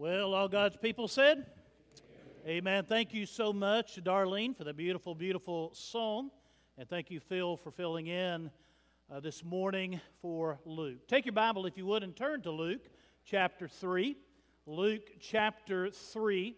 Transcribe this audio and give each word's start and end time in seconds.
Well, 0.00 0.32
all 0.32 0.46
God's 0.46 0.76
people 0.76 1.08
said, 1.08 1.44
Amen. 2.46 2.84
Thank 2.84 3.12
you 3.12 3.26
so 3.26 3.52
much, 3.52 3.96
Darlene, 3.96 4.56
for 4.56 4.62
the 4.62 4.72
beautiful, 4.72 5.12
beautiful 5.12 5.72
song. 5.74 6.30
And 6.76 6.88
thank 6.88 7.10
you, 7.10 7.18
Phil, 7.18 7.56
for 7.56 7.72
filling 7.72 8.06
in 8.06 8.48
uh, 9.10 9.18
this 9.18 9.42
morning 9.42 10.00
for 10.22 10.60
Luke. 10.64 11.08
Take 11.08 11.26
your 11.26 11.32
Bible, 11.32 11.66
if 11.66 11.76
you 11.76 11.84
would, 11.86 12.04
and 12.04 12.14
turn 12.14 12.42
to 12.42 12.52
Luke 12.52 12.88
chapter 13.24 13.66
3. 13.66 14.16
Luke 14.66 15.10
chapter 15.20 15.90
3. 15.90 16.56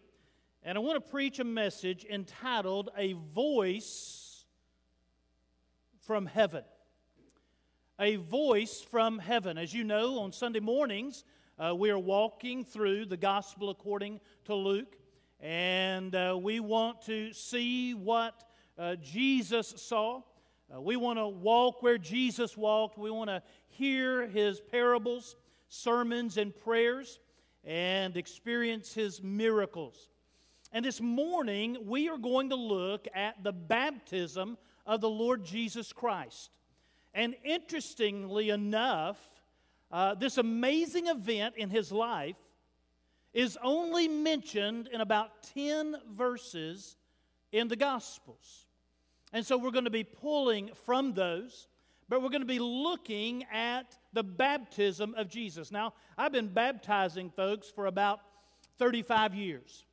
And 0.63 0.77
I 0.77 0.81
want 0.83 1.03
to 1.03 1.11
preach 1.11 1.39
a 1.39 1.45
message 1.45 2.05
entitled 2.05 2.91
A 2.95 3.15
Voice 3.15 4.45
from 6.03 6.27
Heaven. 6.27 6.65
A 7.99 8.17
Voice 8.17 8.83
from 8.83 9.19
Heaven. 9.19 9.57
As 9.57 9.73
you 9.73 9.83
know, 9.83 10.19
on 10.19 10.31
Sunday 10.31 10.61
mornings, 10.61 11.25
uh, 11.61 11.75
we 11.75 11.91
are 11.91 11.99
walking 11.99 12.65
through 12.65 13.05
the 13.05 13.17
gospel 13.17 13.69
according 13.69 14.19
to 14.47 14.55
Luke, 14.55 14.97
and 15.41 16.15
uh, 16.15 16.39
we 16.41 16.59
want 16.59 17.03
to 17.03 17.35
see 17.35 17.93
what 17.93 18.45
uh, 18.79 18.97
Jesus 18.97 19.75
saw. 19.77 20.23
Uh, 20.75 20.81
we 20.81 20.97
want 20.97 21.19
to 21.19 21.29
walk 21.29 21.83
where 21.83 21.99
Jesus 21.99 22.57
walked. 22.57 22.97
We 22.97 23.11
want 23.11 23.29
to 23.29 23.43
hear 23.69 24.27
his 24.27 24.59
parables, 24.59 25.37
sermons, 25.69 26.39
and 26.39 26.57
prayers, 26.57 27.21
and 27.63 28.17
experience 28.17 28.95
his 28.95 29.23
miracles. 29.23 30.09
And 30.73 30.83
this 30.83 31.01
morning, 31.01 31.77
we 31.85 32.09
are 32.09 32.17
going 32.17 32.49
to 32.51 32.57
look 32.57 33.07
at 33.15 33.45
the 33.45 33.53
baptism 33.53 34.57
of 34.87 35.03
the 35.03 35.11
Lord 35.11 35.45
Jesus 35.45 35.93
Christ. 35.93 36.51
And 37.13 37.35
interestingly 37.45 38.49
enough, 38.49 39.19
uh, 39.91 40.15
this 40.15 40.39
amazing 40.39 41.09
event 41.09 41.57
in 41.57 41.71
his 41.71 41.91
life 41.91 42.37
is 43.33 43.59
only 43.63 44.09
mentioned 44.09 44.89
in 44.93 45.01
about 45.01 45.43
10 45.55 45.97
verses 46.13 46.97
in 47.53 47.69
the 47.69 47.77
Gospels. 47.77 48.67
And 49.33 49.47
so 49.47 49.57
we're 49.57 49.71
going 49.71 49.85
to 49.85 49.91
be 49.91 50.05
pulling 50.05 50.71
from 50.85 51.15
those, 51.15 51.69
but 52.09 52.23
we're 52.23 52.31
going 52.31 52.43
to 52.43 52.47
be 52.47 52.59
looking 52.59 53.45
at 53.53 53.97
the 54.13 54.25
baptism 54.25 55.15
of 55.17 55.29
Jesus. 55.29 55.71
Now, 55.71 55.95
I've 56.19 56.33
been 56.33 56.49
baptizing 56.49 57.31
folks 57.31 57.69
for 57.69 57.87
about 57.87 58.21
35 58.79 59.35
years, 59.35 59.87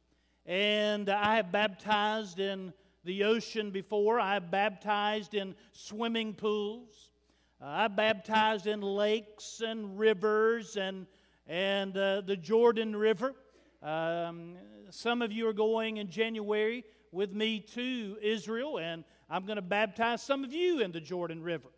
and 0.46 1.10
I 1.10 1.36
have 1.36 1.52
baptized 1.52 2.40
in 2.40 2.74
the 3.04 3.24
ocean 3.24 3.72
before, 3.72 4.20
I 4.20 4.34
have 4.34 4.52
baptized 4.52 5.34
in 5.34 5.56
swimming 5.72 6.34
pools. 6.34 7.12
Uh, 7.60 7.66
I 7.66 7.88
baptized 7.88 8.68
in 8.68 8.82
lakes 8.82 9.64
and 9.66 9.98
rivers 9.98 10.78
and, 10.78 11.08
and 11.48 11.98
uh, 11.98 12.22
the 12.22 12.38
Jordan 12.38 12.96
River. 12.96 13.34
Um, 13.82 14.58
some 14.92 15.24
of 15.24 15.32
you 15.32 15.48
are 15.48 15.54
going 15.54 15.98
in 15.98 16.08
January 16.08 16.84
with 17.12 17.34
me 17.34 17.60
to 17.60 18.16
Israel, 18.22 18.78
and 18.78 19.04
I'm 19.28 19.48
going 19.48 19.56
to 19.56 19.64
baptize 19.64 20.22
some 20.22 20.44
of 20.44 20.54
you 20.54 20.82
in 20.82 20.92
the 20.92 21.02
Jordan 21.02 21.42
River. 21.42 21.70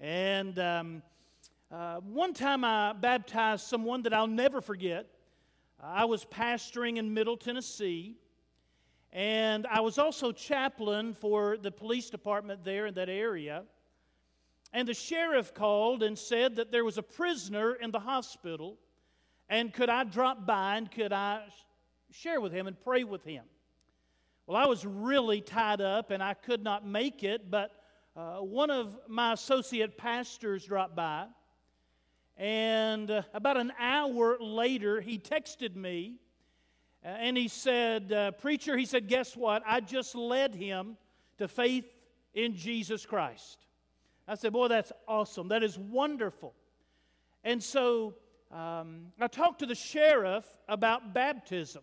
And 0.00 0.58
um, 0.58 1.02
uh, 1.70 1.96
one 1.96 2.32
time 2.32 2.64
I 2.64 2.94
baptized 2.94 3.66
someone 3.66 4.04
that 4.04 4.14
I'll 4.14 4.26
never 4.26 4.62
forget. 4.62 5.06
I 5.78 6.06
was 6.06 6.24
pastoring 6.24 6.96
in 6.96 7.12
Middle 7.12 7.36
Tennessee, 7.36 8.16
and 9.12 9.66
I 9.66 9.80
was 9.80 9.98
also 9.98 10.32
chaplain 10.32 11.12
for 11.12 11.58
the 11.58 11.70
police 11.70 12.08
department 12.08 12.64
there 12.64 12.86
in 12.86 12.94
that 12.94 13.10
area. 13.10 13.64
And 14.76 14.86
the 14.86 14.92
sheriff 14.92 15.54
called 15.54 16.02
and 16.02 16.18
said 16.18 16.56
that 16.56 16.70
there 16.70 16.84
was 16.84 16.98
a 16.98 17.02
prisoner 17.02 17.72
in 17.72 17.92
the 17.92 17.98
hospital, 17.98 18.76
and 19.48 19.72
could 19.72 19.88
I 19.88 20.04
drop 20.04 20.44
by 20.44 20.76
and 20.76 20.90
could 20.90 21.14
I 21.14 21.44
share 22.12 22.42
with 22.42 22.52
him 22.52 22.66
and 22.66 22.78
pray 22.84 23.02
with 23.02 23.24
him? 23.24 23.44
Well, 24.46 24.54
I 24.54 24.66
was 24.66 24.84
really 24.84 25.40
tied 25.40 25.80
up 25.80 26.10
and 26.10 26.22
I 26.22 26.34
could 26.34 26.62
not 26.62 26.86
make 26.86 27.24
it, 27.24 27.50
but 27.50 27.70
uh, 28.14 28.40
one 28.40 28.68
of 28.68 28.98
my 29.08 29.32
associate 29.32 29.96
pastors 29.96 30.66
dropped 30.66 30.94
by. 30.94 31.24
And 32.36 33.10
uh, 33.10 33.22
about 33.32 33.56
an 33.56 33.72
hour 33.80 34.36
later, 34.38 35.00
he 35.00 35.18
texted 35.18 35.74
me 35.74 36.16
uh, 37.02 37.08
and 37.08 37.34
he 37.34 37.48
said, 37.48 38.12
uh, 38.12 38.32
Preacher, 38.32 38.76
he 38.76 38.84
said, 38.84 39.08
guess 39.08 39.34
what? 39.34 39.62
I 39.66 39.80
just 39.80 40.14
led 40.14 40.54
him 40.54 40.98
to 41.38 41.48
faith 41.48 41.86
in 42.34 42.54
Jesus 42.54 43.06
Christ. 43.06 43.65
I 44.28 44.34
said, 44.34 44.52
Boy, 44.52 44.68
that's 44.68 44.92
awesome. 45.06 45.48
That 45.48 45.62
is 45.62 45.78
wonderful. 45.78 46.54
And 47.44 47.62
so 47.62 48.14
um, 48.50 49.12
I 49.20 49.28
talked 49.28 49.60
to 49.60 49.66
the 49.66 49.74
sheriff 49.74 50.44
about 50.68 51.14
baptism. 51.14 51.82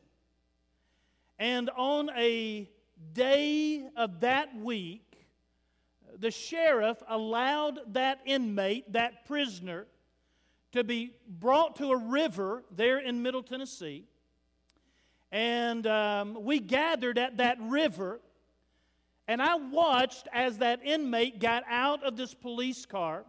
And 1.39 1.69
on 1.75 2.09
a 2.15 2.69
day 3.13 3.85
of 3.95 4.21
that 4.21 4.55
week, 4.55 5.27
the 6.19 6.31
sheriff 6.31 7.01
allowed 7.07 7.79
that 7.93 8.19
inmate, 8.25 8.91
that 8.93 9.25
prisoner, 9.25 9.87
to 10.73 10.83
be 10.83 11.11
brought 11.27 11.75
to 11.77 11.91
a 11.91 11.97
river 11.97 12.63
there 12.71 12.99
in 12.99 13.21
Middle 13.21 13.43
Tennessee. 13.43 14.05
And 15.31 15.87
um, 15.87 16.43
we 16.43 16.59
gathered 16.59 17.17
at 17.17 17.37
that 17.37 17.57
river 17.61 18.19
and 19.27 19.41
I 19.41 19.55
watched 19.55 20.27
as 20.33 20.57
that 20.57 20.81
inmate 20.83 21.39
got 21.39 21.63
out 21.69 22.03
of 22.03 22.17
this 22.17 22.33
police 22.33 22.85
car 22.85 23.25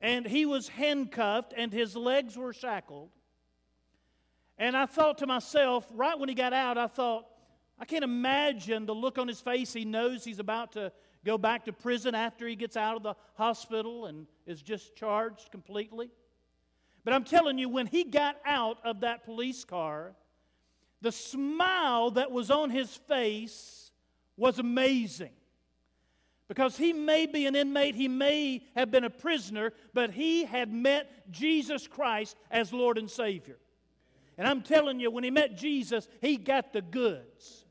and 0.00 0.26
he 0.26 0.44
was 0.44 0.68
handcuffed 0.68 1.54
and 1.56 1.72
his 1.72 1.96
legs 1.96 2.36
were 2.36 2.52
shackled. 2.52 3.08
And 4.58 4.76
I 4.76 4.86
thought 4.86 5.18
to 5.18 5.26
myself, 5.26 5.86
right 5.94 6.18
when 6.18 6.28
he 6.28 6.34
got 6.34 6.52
out, 6.52 6.76
I 6.76 6.86
thought, 6.86 7.26
I 7.78 7.86
can't 7.86 8.04
imagine 8.04 8.86
the 8.86 8.94
look 8.94 9.18
on 9.18 9.26
his 9.26 9.40
face. 9.40 9.72
He 9.72 9.84
knows 9.84 10.22
he's 10.22 10.38
about 10.38 10.72
to 10.72 10.92
go 11.24 11.38
back 11.38 11.64
to 11.64 11.72
prison 11.72 12.14
after 12.14 12.46
he 12.46 12.54
gets 12.54 12.76
out 12.76 12.96
of 12.96 13.02
the 13.02 13.14
hospital 13.34 14.06
and 14.06 14.26
is 14.46 14.60
just 14.60 14.94
charged 14.94 15.50
completely. 15.50 16.10
But 17.02 17.14
I'm 17.14 17.24
telling 17.24 17.58
you, 17.58 17.68
when 17.68 17.86
he 17.86 18.04
got 18.04 18.36
out 18.44 18.78
of 18.84 19.00
that 19.00 19.24
police 19.24 19.64
car, 19.64 20.14
the 21.00 21.12
smile 21.12 22.10
that 22.12 22.30
was 22.30 22.50
on 22.50 22.70
his 22.70 22.94
face 22.94 23.83
was 24.36 24.58
amazing. 24.58 25.32
Because 26.46 26.76
he 26.76 26.92
may 26.92 27.26
be 27.26 27.46
an 27.46 27.56
inmate, 27.56 27.94
he 27.94 28.08
may 28.08 28.62
have 28.76 28.90
been 28.90 29.04
a 29.04 29.10
prisoner, 29.10 29.72
but 29.94 30.10
he 30.10 30.44
had 30.44 30.72
met 30.72 31.30
Jesus 31.30 31.86
Christ 31.86 32.36
as 32.50 32.72
Lord 32.72 32.98
and 32.98 33.10
Savior. 33.10 33.56
And 34.36 34.46
I'm 34.46 34.62
telling 34.62 35.00
you, 35.00 35.10
when 35.10 35.24
he 35.24 35.30
met 35.30 35.56
Jesus, 35.56 36.06
he 36.20 36.36
got 36.36 36.72
the 36.72 36.82
goods. 36.82 37.64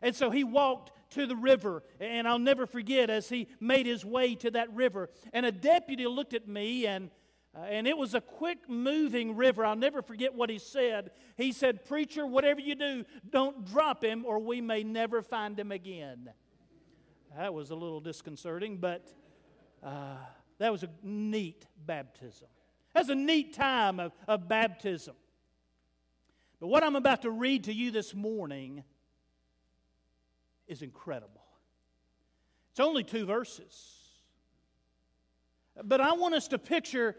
And 0.00 0.14
so 0.14 0.30
he 0.30 0.44
walked 0.44 0.92
to 1.10 1.26
the 1.26 1.36
river, 1.36 1.82
and 2.00 2.26
I'll 2.26 2.38
never 2.38 2.66
forget 2.66 3.10
as 3.10 3.28
he 3.28 3.48
made 3.60 3.86
his 3.86 4.04
way 4.04 4.34
to 4.36 4.50
that 4.52 4.72
river. 4.74 5.10
And 5.32 5.44
a 5.44 5.52
deputy 5.52 6.06
looked 6.06 6.34
at 6.34 6.48
me, 6.48 6.86
and, 6.86 7.10
uh, 7.56 7.60
and 7.60 7.86
it 7.86 7.96
was 7.96 8.14
a 8.14 8.20
quick 8.20 8.68
moving 8.68 9.36
river. 9.36 9.64
I'll 9.64 9.76
never 9.76 10.02
forget 10.02 10.34
what 10.34 10.50
he 10.50 10.58
said. 10.58 11.10
He 11.36 11.52
said, 11.52 11.84
Preacher, 11.84 12.26
whatever 12.26 12.60
you 12.60 12.74
do, 12.74 13.04
don't 13.30 13.64
drop 13.64 14.02
him, 14.02 14.24
or 14.26 14.40
we 14.40 14.60
may 14.60 14.82
never 14.82 15.22
find 15.22 15.58
him 15.58 15.70
again. 15.70 16.30
That 17.36 17.54
was 17.54 17.70
a 17.70 17.74
little 17.74 18.00
disconcerting, 18.00 18.78
but 18.78 19.12
uh, 19.82 20.16
that 20.58 20.72
was 20.72 20.82
a 20.82 20.90
neat 21.02 21.66
baptism. 21.86 22.48
That's 22.92 23.08
a 23.08 23.14
neat 23.14 23.54
time 23.54 24.00
of, 24.00 24.12
of 24.26 24.48
baptism. 24.48 25.14
But 26.60 26.68
what 26.68 26.82
I'm 26.82 26.96
about 26.96 27.22
to 27.22 27.30
read 27.30 27.64
to 27.64 27.72
you 27.72 27.90
this 27.90 28.14
morning 28.14 28.84
is 30.66 30.82
incredible. 30.82 31.42
It's 32.70 32.80
only 32.80 33.04
two 33.04 33.26
verses. 33.26 33.94
But 35.82 36.00
I 36.00 36.12
want 36.12 36.34
us 36.34 36.48
to 36.48 36.58
picture 36.58 37.16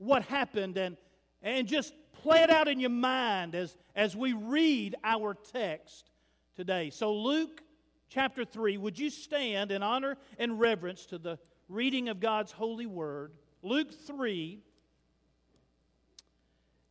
what 0.00 0.22
happened 0.24 0.78
and, 0.78 0.96
and 1.42 1.68
just 1.68 1.92
play 2.22 2.42
it 2.42 2.50
out 2.50 2.68
in 2.68 2.80
your 2.80 2.90
mind 2.90 3.54
as, 3.54 3.76
as 3.94 4.16
we 4.16 4.32
read 4.32 4.96
our 5.04 5.34
text 5.34 6.10
today. 6.56 6.90
So, 6.90 7.14
Luke 7.14 7.62
chapter 8.08 8.44
3, 8.44 8.78
would 8.78 8.98
you 8.98 9.10
stand 9.10 9.70
in 9.70 9.82
honor 9.82 10.16
and 10.38 10.58
reverence 10.58 11.06
to 11.06 11.18
the 11.18 11.38
reading 11.68 12.08
of 12.08 12.18
God's 12.18 12.50
holy 12.50 12.86
word? 12.86 13.32
Luke 13.62 13.92
3, 14.06 14.58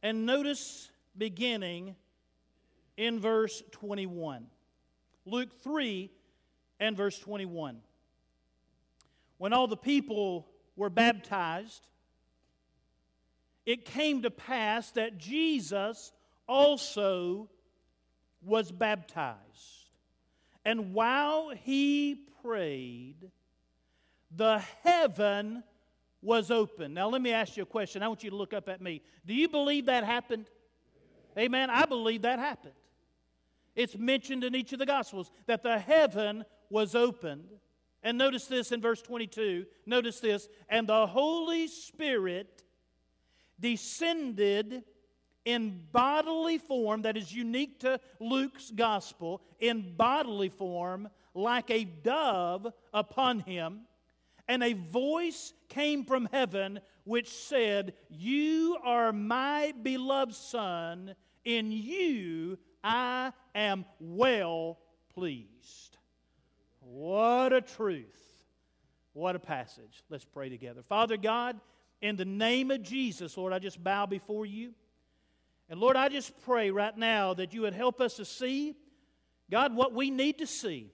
and 0.03 0.25
notice 0.25 0.91
beginning 1.17 1.95
in 2.95 3.19
verse 3.19 3.63
21. 3.71 4.45
Luke 5.25 5.49
3 5.63 6.11
and 6.79 6.95
verse 6.95 7.17
21. 7.17 7.79
When 9.39 9.51
all 9.51 9.67
the 9.67 9.77
people 9.77 10.47
were 10.75 10.89
baptized, 10.89 11.87
it 13.69 13.85
came 13.85 14.23
to 14.23 14.31
pass 14.31 14.89
that 14.93 15.19
Jesus 15.19 16.11
also 16.47 17.47
was 18.41 18.71
baptized. 18.71 19.37
And 20.65 20.91
while 20.95 21.51
he 21.51 22.19
prayed, 22.41 23.29
the 24.35 24.57
heaven 24.83 25.63
was 26.19 26.49
open. 26.49 26.95
Now, 26.95 27.09
let 27.09 27.21
me 27.21 27.31
ask 27.31 27.57
you 27.57 27.61
a 27.61 27.67
question. 27.67 28.01
I 28.01 28.07
want 28.07 28.23
you 28.23 28.31
to 28.31 28.35
look 28.35 28.55
up 28.55 28.69
at 28.69 28.81
me. 28.81 29.03
Do 29.23 29.35
you 29.35 29.47
believe 29.47 29.85
that 29.85 30.03
happened? 30.03 30.47
Amen. 31.37 31.69
I 31.69 31.85
believe 31.85 32.23
that 32.23 32.39
happened. 32.39 32.73
It's 33.75 33.95
mentioned 33.95 34.43
in 34.43 34.55
each 34.55 34.73
of 34.73 34.79
the 34.79 34.87
Gospels 34.87 35.29
that 35.45 35.61
the 35.61 35.77
heaven 35.77 36.43
was 36.71 36.95
opened. 36.95 37.49
And 38.01 38.17
notice 38.17 38.47
this 38.47 38.71
in 38.71 38.81
verse 38.81 39.03
22. 39.03 39.67
Notice 39.85 40.19
this. 40.21 40.49
And 40.69 40.89
the 40.89 41.05
Holy 41.05 41.67
Spirit 41.67 42.63
descended 43.59 44.83
in 45.45 45.81
bodily 45.91 46.57
form, 46.57 47.03
that 47.03 47.17
is 47.17 47.33
unique 47.33 47.79
to 47.79 47.99
Luke's 48.19 48.71
Gospel, 48.71 49.41
in 49.59 49.95
bodily 49.95 50.49
form, 50.49 51.09
like 51.33 51.69
a 51.71 51.85
dove 51.85 52.67
upon 52.93 53.39
him. 53.39 53.81
And 54.47 54.63
a 54.63 54.73
voice 54.73 55.53
came 55.69 56.05
from 56.05 56.27
heaven 56.31 56.79
which 57.03 57.29
said, 57.29 57.93
You 58.09 58.77
are 58.83 59.11
my 59.11 59.73
beloved 59.81 60.35
Son, 60.35 61.15
in 61.45 61.71
you 61.71 62.57
I 62.83 63.33
am 63.55 63.85
well 63.99 64.77
pleased. 65.13 65.97
What 66.81 67.53
a 67.53 67.61
truth. 67.61 68.43
What 69.13 69.35
a 69.35 69.39
passage. 69.39 70.03
Let's 70.09 70.25
pray 70.25 70.49
together. 70.49 70.81
Father 70.87 71.17
God, 71.17 71.59
in 72.01 72.15
the 72.15 72.25
name 72.25 72.71
of 72.71 72.81
Jesus, 72.81 73.37
Lord, 73.37 73.53
I 73.53 73.59
just 73.59 73.83
bow 73.83 74.05
before 74.05 74.45
you. 74.45 74.73
And 75.69 75.79
Lord, 75.79 75.95
I 75.95 76.09
just 76.09 76.33
pray 76.41 76.71
right 76.71 76.97
now 76.97 77.33
that 77.35 77.53
you 77.53 77.61
would 77.61 77.73
help 77.73 78.01
us 78.01 78.15
to 78.15 78.25
see, 78.25 78.75
God, 79.51 79.75
what 79.75 79.93
we 79.93 80.09
need 80.09 80.39
to 80.39 80.47
see. 80.47 80.91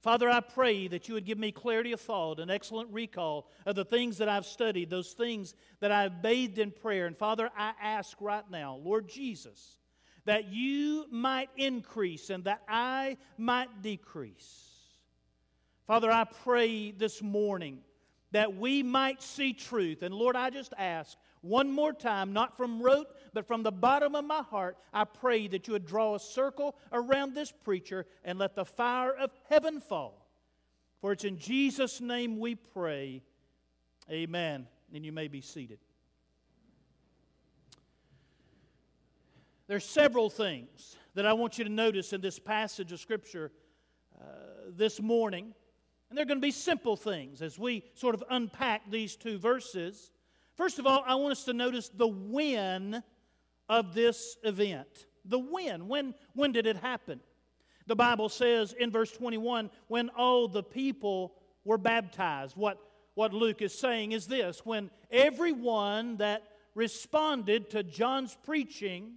Father, 0.00 0.28
I 0.28 0.40
pray 0.40 0.88
that 0.88 1.08
you 1.08 1.14
would 1.14 1.24
give 1.24 1.38
me 1.38 1.52
clarity 1.52 1.92
of 1.92 2.00
thought, 2.00 2.40
an 2.40 2.50
excellent 2.50 2.90
recall 2.90 3.48
of 3.64 3.76
the 3.76 3.84
things 3.84 4.18
that 4.18 4.28
I've 4.28 4.46
studied, 4.46 4.90
those 4.90 5.12
things 5.12 5.54
that 5.78 5.92
I've 5.92 6.20
bathed 6.20 6.58
in 6.58 6.72
prayer. 6.72 7.06
And 7.06 7.16
Father, 7.16 7.48
I 7.56 7.72
ask 7.80 8.16
right 8.20 8.48
now, 8.50 8.80
Lord 8.82 9.08
Jesus, 9.08 9.78
that 10.24 10.52
you 10.52 11.06
might 11.12 11.50
increase 11.56 12.30
and 12.30 12.42
that 12.44 12.62
I 12.66 13.16
might 13.38 13.80
decrease. 13.80 14.70
Father, 15.86 16.10
I 16.10 16.24
pray 16.24 16.90
this 16.90 17.22
morning 17.22 17.78
that 18.32 18.56
we 18.56 18.82
might 18.82 19.22
see 19.22 19.52
truth. 19.52 20.02
And 20.02 20.14
Lord, 20.14 20.36
I 20.36 20.50
just 20.50 20.74
ask 20.76 21.16
one 21.42 21.70
more 21.70 21.92
time, 21.92 22.32
not 22.32 22.56
from 22.56 22.82
rote, 22.82 23.08
but 23.32 23.46
from 23.46 23.62
the 23.62 23.72
bottom 23.72 24.14
of 24.14 24.24
my 24.24 24.42
heart, 24.42 24.76
I 24.92 25.04
pray 25.04 25.48
that 25.48 25.66
you 25.66 25.72
would 25.72 25.86
draw 25.86 26.14
a 26.14 26.20
circle 26.20 26.76
around 26.92 27.34
this 27.34 27.52
preacher 27.52 28.06
and 28.24 28.38
let 28.38 28.54
the 28.54 28.64
fire 28.64 29.12
of 29.12 29.30
heaven 29.48 29.80
fall. 29.80 30.26
For 31.00 31.12
it's 31.12 31.24
in 31.24 31.38
Jesus' 31.38 32.00
name 32.00 32.38
we 32.38 32.54
pray. 32.54 33.22
Amen. 34.10 34.66
And 34.94 35.04
you 35.04 35.12
may 35.12 35.28
be 35.28 35.40
seated. 35.40 35.78
There's 39.66 39.84
several 39.84 40.30
things 40.30 40.96
that 41.14 41.26
I 41.26 41.32
want 41.32 41.58
you 41.58 41.64
to 41.64 41.70
notice 41.70 42.12
in 42.12 42.20
this 42.20 42.38
passage 42.38 42.92
of 42.92 43.00
Scripture 43.00 43.50
uh, 44.20 44.24
this 44.68 45.00
morning. 45.00 45.54
And 46.12 46.18
they're 46.18 46.26
going 46.26 46.42
to 46.42 46.46
be 46.46 46.50
simple 46.50 46.94
things 46.94 47.40
as 47.40 47.58
we 47.58 47.82
sort 47.94 48.14
of 48.14 48.22
unpack 48.28 48.82
these 48.90 49.16
two 49.16 49.38
verses. 49.38 50.10
First 50.58 50.78
of 50.78 50.86
all, 50.86 51.02
I 51.06 51.14
want 51.14 51.32
us 51.32 51.44
to 51.44 51.54
notice 51.54 51.88
the 51.88 52.06
when 52.06 53.02
of 53.66 53.94
this 53.94 54.36
event. 54.44 55.06
The 55.24 55.38
when. 55.38 55.88
When, 55.88 56.12
when 56.34 56.52
did 56.52 56.66
it 56.66 56.76
happen? 56.76 57.20
The 57.86 57.96
Bible 57.96 58.28
says 58.28 58.74
in 58.78 58.90
verse 58.90 59.10
21 59.10 59.70
when 59.88 60.10
all 60.10 60.48
the 60.48 60.62
people 60.62 61.32
were 61.64 61.78
baptized. 61.78 62.58
What, 62.58 62.76
what 63.14 63.32
Luke 63.32 63.62
is 63.62 63.72
saying 63.72 64.12
is 64.12 64.26
this 64.26 64.66
when 64.66 64.90
everyone 65.10 66.18
that 66.18 66.42
responded 66.74 67.70
to 67.70 67.82
John's 67.82 68.36
preaching 68.44 69.14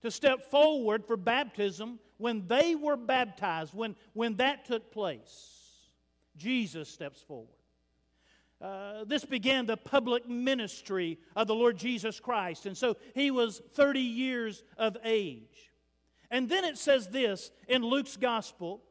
to 0.00 0.10
step 0.10 0.50
forward 0.50 1.04
for 1.04 1.18
baptism, 1.18 1.98
when 2.16 2.46
they 2.46 2.74
were 2.74 2.96
baptized, 2.96 3.74
when, 3.74 3.94
when 4.14 4.36
that 4.36 4.64
took 4.64 4.90
place, 4.90 5.55
Jesus 6.36 6.88
steps 6.88 7.22
forward. 7.22 7.48
Uh, 8.60 9.04
this 9.04 9.24
began 9.24 9.66
the 9.66 9.76
public 9.76 10.28
ministry 10.28 11.18
of 11.34 11.46
the 11.46 11.54
Lord 11.54 11.76
Jesus 11.76 12.20
Christ. 12.20 12.64
And 12.66 12.76
so 12.76 12.96
he 13.14 13.30
was 13.30 13.60
30 13.74 14.00
years 14.00 14.62
of 14.78 14.96
age. 15.04 15.70
And 16.30 16.48
then 16.48 16.64
it 16.64 16.78
says 16.78 17.08
this 17.08 17.50
in 17.68 17.82
Luke's 17.82 18.16
gospel 18.16 18.82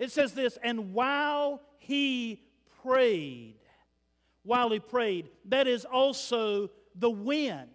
it 0.00 0.10
says 0.10 0.32
this, 0.32 0.58
and 0.62 0.94
while 0.94 1.60
he 1.78 2.42
prayed, 2.82 3.58
while 4.44 4.70
he 4.70 4.80
prayed, 4.80 5.28
that 5.44 5.68
is 5.68 5.84
also 5.84 6.70
the 6.94 7.10
when. 7.10 7.68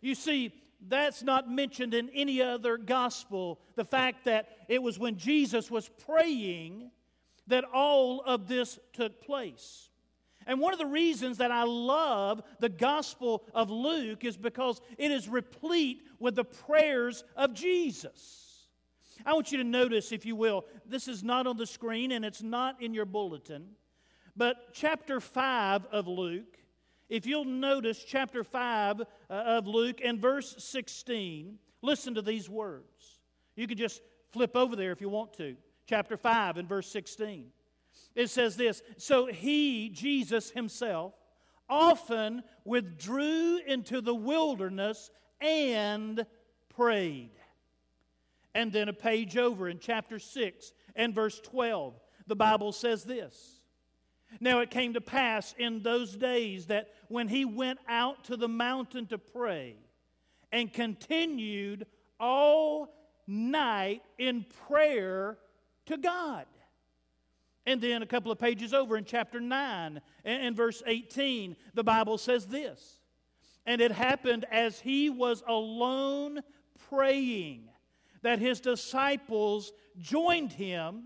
You 0.00 0.14
see, 0.14 0.54
that's 0.88 1.22
not 1.22 1.50
mentioned 1.50 1.92
in 1.92 2.08
any 2.14 2.40
other 2.40 2.78
gospel. 2.78 3.60
The 3.74 3.84
fact 3.84 4.24
that 4.24 4.48
it 4.68 4.82
was 4.82 4.98
when 4.98 5.18
Jesus 5.18 5.70
was 5.70 5.90
praying 6.06 6.90
that 7.48 7.64
all 7.64 8.20
of 8.20 8.48
this 8.48 8.78
took 8.92 9.20
place. 9.20 9.90
And 10.46 10.60
one 10.60 10.72
of 10.72 10.78
the 10.78 10.86
reasons 10.86 11.38
that 11.38 11.50
I 11.50 11.64
love 11.64 12.42
the 12.58 12.70
Gospel 12.70 13.44
of 13.52 13.70
Luke 13.70 14.24
is 14.24 14.36
because 14.36 14.80
it 14.96 15.10
is 15.10 15.28
replete 15.28 16.02
with 16.18 16.36
the 16.36 16.44
prayers 16.44 17.22
of 17.36 17.52
Jesus. 17.52 18.66
I 19.26 19.34
want 19.34 19.52
you 19.52 19.58
to 19.58 19.64
notice, 19.64 20.10
if 20.10 20.24
you 20.24 20.36
will, 20.36 20.64
this 20.86 21.06
is 21.06 21.22
not 21.22 21.46
on 21.46 21.58
the 21.58 21.66
screen 21.66 22.12
and 22.12 22.24
it's 22.24 22.42
not 22.42 22.80
in 22.80 22.94
your 22.94 23.04
bulletin, 23.04 23.66
but 24.36 24.72
chapter 24.72 25.20
5 25.20 25.86
of 25.92 26.06
Luke, 26.06 26.56
if 27.10 27.26
you'll 27.26 27.44
notice 27.44 28.02
chapter 28.06 28.44
5 28.44 29.00
uh, 29.00 29.04
of 29.28 29.66
Luke 29.66 30.00
and 30.02 30.18
verse 30.18 30.54
16, 30.58 31.58
listen 31.82 32.14
to 32.14 32.22
these 32.22 32.48
words. 32.48 33.18
You 33.56 33.66
can 33.66 33.76
just 33.76 34.00
flip 34.30 34.56
over 34.56 34.76
there 34.76 34.92
if 34.92 35.00
you 35.00 35.08
want 35.08 35.34
to. 35.34 35.56
Chapter 35.88 36.18
5 36.18 36.58
and 36.58 36.68
verse 36.68 36.90
16. 36.90 37.46
It 38.14 38.28
says 38.28 38.56
this 38.56 38.82
So 38.98 39.26
he, 39.26 39.88
Jesus 39.88 40.50
himself, 40.50 41.14
often 41.68 42.42
withdrew 42.64 43.60
into 43.66 44.00
the 44.00 44.14
wilderness 44.14 45.10
and 45.40 46.26
prayed. 46.76 47.30
And 48.54 48.72
then 48.72 48.88
a 48.88 48.92
page 48.92 49.36
over 49.36 49.68
in 49.68 49.78
chapter 49.78 50.18
6 50.18 50.72
and 50.94 51.14
verse 51.14 51.40
12, 51.40 51.94
the 52.26 52.36
Bible 52.36 52.72
says 52.72 53.04
this. 53.04 53.60
Now 54.40 54.60
it 54.60 54.70
came 54.70 54.92
to 54.92 55.00
pass 55.00 55.54
in 55.58 55.82
those 55.82 56.14
days 56.14 56.66
that 56.66 56.90
when 57.08 57.28
he 57.28 57.46
went 57.46 57.78
out 57.88 58.24
to 58.24 58.36
the 58.36 58.48
mountain 58.48 59.06
to 59.06 59.16
pray 59.16 59.76
and 60.52 60.70
continued 60.70 61.86
all 62.20 62.94
night 63.26 64.02
in 64.18 64.44
prayer 64.66 65.38
to 65.88 65.98
God. 65.98 66.46
And 67.66 67.80
then 67.82 68.02
a 68.02 68.06
couple 68.06 68.32
of 68.32 68.38
pages 68.38 68.72
over 68.72 68.96
in 68.96 69.04
chapter 69.04 69.40
9 69.40 70.00
and, 70.24 70.56
verse 70.56 70.82
18, 70.86 71.54
the 71.74 71.84
Bible 71.84 72.16
says 72.16 72.46
this 72.46 72.98
And 73.66 73.82
it 73.82 73.92
happened 73.92 74.46
as 74.50 74.80
he 74.80 75.10
was 75.10 75.42
alone 75.46 76.40
praying 76.88 77.68
that 78.22 78.38
his 78.38 78.60
disciples 78.60 79.72
joined 79.98 80.52
him, 80.52 81.04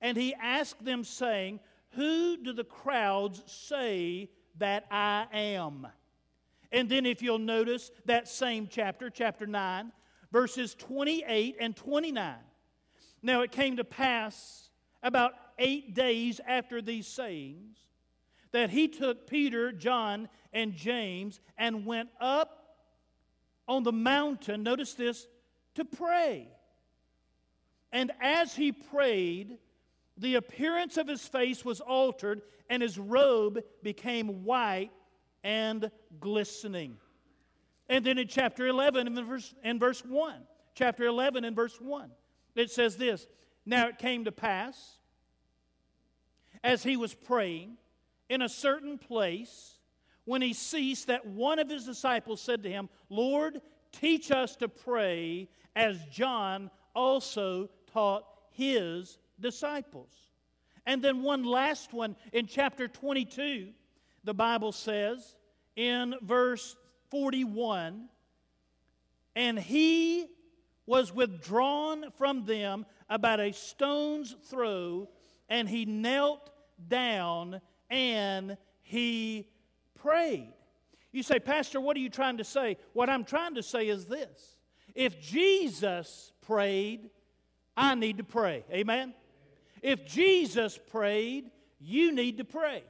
and 0.00 0.16
he 0.16 0.34
asked 0.34 0.84
them, 0.84 1.04
saying, 1.04 1.60
Who 1.90 2.36
do 2.38 2.52
the 2.52 2.64
crowds 2.64 3.42
say 3.46 4.30
that 4.58 4.86
I 4.90 5.26
am? 5.32 5.86
And 6.72 6.88
then, 6.88 7.06
if 7.06 7.22
you'll 7.22 7.38
notice 7.38 7.90
that 8.06 8.28
same 8.28 8.66
chapter, 8.70 9.08
chapter 9.08 9.46
9, 9.46 9.92
verses 10.32 10.74
28 10.74 11.56
and 11.60 11.76
29. 11.76 12.34
Now 13.26 13.40
it 13.40 13.50
came 13.50 13.78
to 13.78 13.84
pass 13.84 14.70
about 15.02 15.32
eight 15.58 15.94
days 15.94 16.40
after 16.46 16.80
these 16.80 17.08
sayings 17.08 17.76
that 18.52 18.70
he 18.70 18.86
took 18.86 19.26
Peter, 19.26 19.72
John, 19.72 20.28
and 20.52 20.76
James 20.76 21.40
and 21.58 21.84
went 21.84 22.08
up 22.20 22.76
on 23.66 23.82
the 23.82 23.90
mountain, 23.90 24.62
notice 24.62 24.94
this, 24.94 25.26
to 25.74 25.84
pray. 25.84 26.46
And 27.90 28.12
as 28.20 28.54
he 28.54 28.70
prayed, 28.70 29.58
the 30.16 30.36
appearance 30.36 30.96
of 30.96 31.08
his 31.08 31.26
face 31.26 31.64
was 31.64 31.80
altered, 31.80 32.42
and 32.70 32.80
his 32.80 32.96
robe 32.96 33.58
became 33.82 34.44
white 34.44 34.92
and 35.42 35.90
glistening. 36.20 36.96
And 37.88 38.06
then 38.06 38.18
in 38.18 38.28
chapter 38.28 38.68
11 38.68 39.08
and 39.08 39.26
verse, 39.26 39.52
and 39.64 39.80
verse 39.80 40.04
1, 40.04 40.42
chapter 40.76 41.06
11 41.06 41.44
and 41.44 41.56
verse 41.56 41.80
1, 41.80 42.08
it 42.56 42.70
says 42.70 42.96
this 42.96 43.26
Now 43.64 43.88
it 43.88 43.98
came 43.98 44.24
to 44.24 44.32
pass 44.32 44.98
as 46.64 46.82
he 46.82 46.96
was 46.96 47.14
praying 47.14 47.76
in 48.28 48.42
a 48.42 48.48
certain 48.48 48.98
place 48.98 49.78
when 50.24 50.42
he 50.42 50.52
ceased 50.52 51.06
that 51.06 51.26
one 51.26 51.58
of 51.58 51.70
his 51.70 51.84
disciples 51.84 52.40
said 52.40 52.62
to 52.64 52.70
him, 52.70 52.88
Lord, 53.08 53.60
teach 53.92 54.30
us 54.30 54.56
to 54.56 54.68
pray 54.68 55.48
as 55.76 56.04
John 56.06 56.70
also 56.94 57.70
taught 57.92 58.24
his 58.50 59.18
disciples. 59.38 60.10
And 60.84 61.02
then 61.02 61.22
one 61.22 61.44
last 61.44 61.92
one 61.92 62.16
in 62.32 62.46
chapter 62.46 62.88
22, 62.88 63.68
the 64.24 64.34
Bible 64.34 64.72
says 64.72 65.36
in 65.76 66.14
verse 66.22 66.76
41 67.10 68.08
and 69.36 69.58
he 69.58 70.26
was 70.86 71.12
withdrawn 71.12 72.10
from 72.16 72.44
them 72.44 72.86
about 73.08 73.40
a 73.40 73.52
stone's 73.52 74.34
throw, 74.48 75.08
and 75.48 75.68
he 75.68 75.84
knelt 75.84 76.50
down 76.88 77.60
and 77.90 78.56
he 78.82 79.48
prayed. 79.96 80.52
You 81.12 81.22
say, 81.22 81.38
Pastor, 81.38 81.80
what 81.80 81.96
are 81.96 82.00
you 82.00 82.10
trying 82.10 82.38
to 82.38 82.44
say? 82.44 82.76
What 82.92 83.08
I'm 83.08 83.24
trying 83.24 83.54
to 83.54 83.62
say 83.62 83.88
is 83.88 84.06
this 84.06 84.56
if 84.94 85.20
Jesus 85.20 86.32
prayed, 86.42 87.10
I 87.76 87.94
need 87.94 88.18
to 88.18 88.24
pray. 88.24 88.64
Amen? 88.72 89.14
If 89.82 90.06
Jesus 90.06 90.78
prayed, 90.90 91.50
you 91.80 92.12
need 92.12 92.38
to 92.38 92.44
pray. 92.44 92.82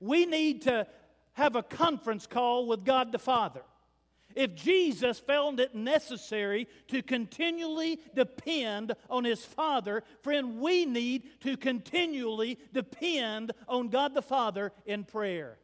We 0.00 0.26
need 0.26 0.62
to 0.62 0.86
have 1.34 1.56
a 1.56 1.62
conference 1.62 2.26
call 2.26 2.66
with 2.66 2.84
God 2.84 3.12
the 3.12 3.18
Father. 3.18 3.62
If 4.34 4.54
Jesus 4.54 5.18
found 5.18 5.60
it 5.60 5.74
necessary 5.74 6.68
to 6.88 7.02
continually 7.02 8.00
depend 8.14 8.94
on 9.10 9.24
his 9.24 9.44
Father, 9.44 10.02
friend, 10.22 10.60
we 10.60 10.86
need 10.86 11.40
to 11.40 11.56
continually 11.56 12.58
depend 12.72 13.52
on 13.68 13.88
God 13.88 14.14
the 14.14 14.22
Father 14.22 14.72
in 14.86 15.04
prayer. 15.04 15.58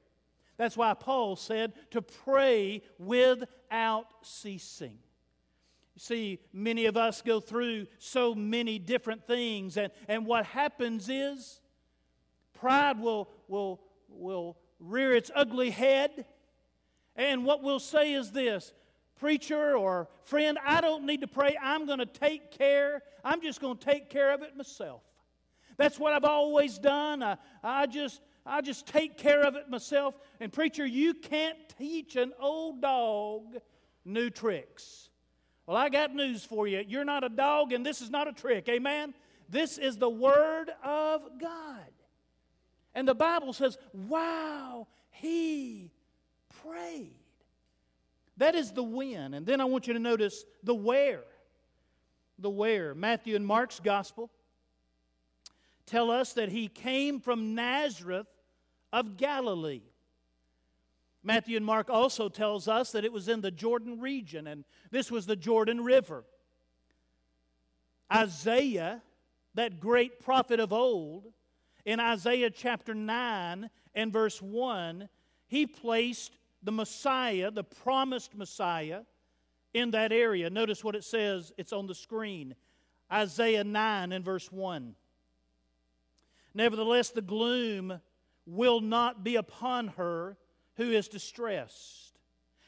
That's 0.57 0.77
why 0.77 0.95
Paul 0.95 1.37
said 1.37 1.73
to 1.93 2.03
pray 2.03 2.83
without 2.99 4.07
ceasing. 4.23 4.99
You 5.95 6.01
see, 6.01 6.39
many 6.53 6.87
of 6.87 6.97
us 6.97 7.23
go 7.23 7.41
through 7.41 7.87
so 7.99 8.35
many 8.35 8.79
different 8.79 9.27
things, 9.27 9.77
and, 9.77 9.93
and 10.09 10.27
what 10.27 10.47
happens 10.47 11.09
is 11.09 11.61
pride 12.55 13.01
will, 13.01 13.29
will, 13.47 13.81
will 14.09 14.57
rear 14.81 15.15
its 15.15 15.31
ugly 15.35 15.71
head 15.71 16.25
and 17.19 17.45
what 17.45 17.63
we'll 17.63 17.81
say 17.81 18.15
is 18.15 18.31
this 18.31 18.73
preacher 19.17 19.77
or 19.77 20.09
friend, 20.23 20.59
I 20.65 20.81
don't 20.81 21.05
need 21.05 21.21
to 21.21 21.27
pray. 21.27 21.59
I'm 21.61 21.85
going 21.85 21.99
to 21.99 22.07
take 22.07 22.53
care. 22.53 23.03
I'm 23.25 23.43
just 23.43 23.61
going 23.61 23.77
to 23.77 23.85
take 23.85 24.09
care 24.09 24.33
of 24.33 24.43
it 24.43 24.57
myself. 24.57 25.03
That's 25.77 25.99
what 25.99 26.13
I've 26.13 26.25
always 26.25 26.79
done. 26.79 27.23
I, 27.23 27.37
I 27.63 27.87
just 27.87 28.23
I 28.47 28.63
just 28.63 28.87
take 28.87 29.19
care 29.19 29.43
of 29.43 29.57
it 29.57 29.69
myself. 29.69 30.15
And 30.41 30.51
preacher, 30.51 30.87
you 30.87 31.13
can't 31.13 31.59
teach 31.77 32.17
an 32.17 32.33
old 32.41 32.81
dog 32.81 33.59
new 34.07 34.31
tricks. 34.31 35.11
Well, 35.67 35.77
I 35.77 35.91
got 35.91 36.15
news 36.15 36.45
for 36.45 36.67
you. 36.67 36.83
You're 36.87 37.05
not 37.05 37.25
a 37.25 37.29
dog, 37.29 37.75
and 37.75 37.85
this 37.85 38.01
is 38.01 38.09
not 38.09 38.27
a 38.27 38.33
trick. 38.33 38.69
Amen? 38.71 39.13
This 39.51 39.77
is 39.77 39.99
the 39.99 40.09
Word 40.09 40.71
of 40.83 41.23
God. 41.39 41.91
And 42.95 43.07
the 43.07 43.15
Bible 43.15 43.53
says, 43.53 43.77
wow, 43.93 44.89
he 45.11 45.93
prayed. 46.65 47.15
That 48.37 48.55
is 48.55 48.73
the 48.73 48.83
when. 48.83 49.35
And 49.35 49.45
then 49.45 49.61
I 49.61 49.65
want 49.65 49.87
you 49.87 49.93
to 49.95 49.99
notice 49.99 50.45
the 50.63 50.75
where. 50.75 51.25
The 52.39 52.51
where. 52.51 52.95
Matthew 52.95 53.37
and 53.37 53.47
Mark's 53.47 53.81
gospel 53.81 54.31
tell 55.87 56.11
us 56.11 56.35
that 56.35 56.51
he 56.51 56.69
came 56.69 57.21
from 57.21 57.55
Nazareth 57.55 58.29
of 58.93 59.17
Galilee. 59.17 59.83
Matthew 61.23 61.57
and 61.57 61.67
Mark 61.67 61.91
also 61.91 62.29
tells 62.29 62.69
us 62.69 62.93
that 62.93 63.05
it 63.05 63.13
was 63.13 63.29
in 63.29 63.41
the 63.41 63.51
Jordan 63.51 64.01
region 64.01 64.47
and 64.47 64.65
this 64.91 65.11
was 65.11 65.27
the 65.27 65.37
Jordan 65.37 65.83
River. 65.83 66.25
Isaiah, 68.13 69.03
that 69.55 69.81
great 69.81 70.21
prophet 70.21 70.61
of 70.61 70.73
old, 70.73 71.27
in 71.85 72.01
Isaiah 72.01 72.51
chapter 72.51 72.95
9 72.95 73.69
and 73.95 74.13
verse 74.13 74.41
1, 74.41 75.09
he 75.49 75.67
placed 75.67 76.38
the 76.63 76.73
Messiah, 76.73 77.51
the 77.51 77.65
promised 77.65 78.35
Messiah, 78.35 79.03
in 79.75 79.91
that 79.93 80.13
area. 80.13 80.51
Notice 80.51 80.83
what 80.83 80.95
it 80.95 81.05
says, 81.05 81.53
it's 81.57 81.73
on 81.73 81.87
the 81.87 81.95
screen 81.95 82.55
Isaiah 83.11 83.65
9 83.65 84.13
and 84.13 84.25
verse 84.25 84.53
1. 84.53 84.95
Nevertheless, 86.55 87.11
the 87.11 87.23
gloom 87.23 88.01
will 88.47 88.81
not 88.81 89.25
be 89.25 89.37
upon 89.37 89.89
her 89.89 90.37
who 90.77 90.91
is 90.91 91.09
distressed. 91.09 92.19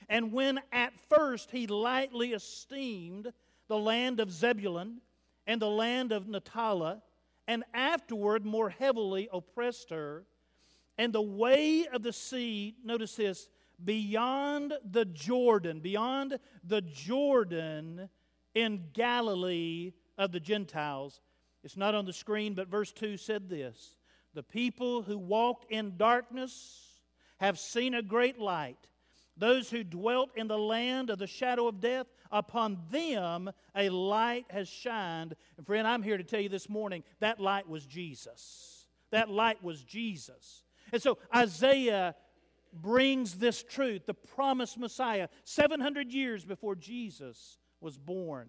And 0.09 0.33
when 0.33 0.61
at 0.73 0.93
first 1.09 1.51
he 1.51 1.67
lightly 1.67 2.33
esteemed 2.33 3.33
the 3.69 3.79
land 3.79 4.19
of 4.19 4.33
Zebulun 4.33 5.01
and 5.47 5.61
the 5.61 5.69
land 5.69 6.13
of 6.13 6.29
Naphtali, 6.29 6.97
and 7.47 7.65
afterward 7.75 8.45
more 8.45 8.71
heavily 8.71 9.29
oppressed 9.33 9.91
her, 9.91 10.25
and 10.99 11.13
the 11.13 11.23
way 11.23 11.87
of 11.87 12.03
the 12.03 12.13
sea, 12.13 12.75
notice 12.85 13.17
this, 13.17 13.49
beyond 13.85 14.75
the 14.91 15.05
Jordan, 15.05 15.81
beyond 15.81 16.39
the 16.65 16.81
Jordan 16.81 18.09
in 18.55 18.85
Galilee 18.93 19.93
of 20.19 20.33
the 20.33 20.41
Gentiles. 20.41 21.21
It's 21.63 21.77
not 21.77 21.95
on 21.95 22.05
the 22.05 22.13
screen, 22.13 22.55
but 22.55 22.69
verse 22.69 22.93
2 22.93 23.17
said 23.17 23.49
this 23.49 23.97
The 24.35 24.43
people 24.43 25.03
who 25.03 25.19
walked 25.19 25.71
in 25.71 25.97
darkness 25.97 27.01
have 27.39 27.59
seen 27.59 27.95
a 27.95 28.03
great 28.03 28.39
light. 28.39 28.89
Those 29.37 29.71
who 29.71 29.85
dwelt 29.85 30.31
in 30.37 30.49
the 30.49 30.59
land 30.59 31.09
of 31.09 31.19
the 31.19 31.27
shadow 31.27 31.67
of 31.67 31.81
death, 31.81 32.07
upon 32.31 32.79
them 32.91 33.51
a 33.75 33.89
light 33.89 34.45
has 34.51 34.69
shined. 34.69 35.35
And 35.57 35.67
friend, 35.67 35.87
I'm 35.87 36.03
here 36.03 36.19
to 36.19 36.25
tell 36.25 36.41
you 36.41 36.51
this 36.51 36.69
morning 36.69 37.03
that 37.21 37.41
light 37.41 37.67
was 37.67 37.87
Jesus. 37.87 38.87
That 39.11 39.31
light 39.31 39.63
was 39.63 39.83
Jesus. 39.83 40.65
And 40.93 41.01
so 41.01 41.19
Isaiah 41.35 42.15
brings 42.73 43.35
this 43.35 43.63
truth, 43.63 44.07
the 44.07 44.15
promised 44.15 44.79
Messiah, 44.79 45.29
700 45.45 46.13
years 46.13 46.45
before 46.45 46.75
Jesus 46.75 47.59
was 47.81 47.97
born. 47.97 48.49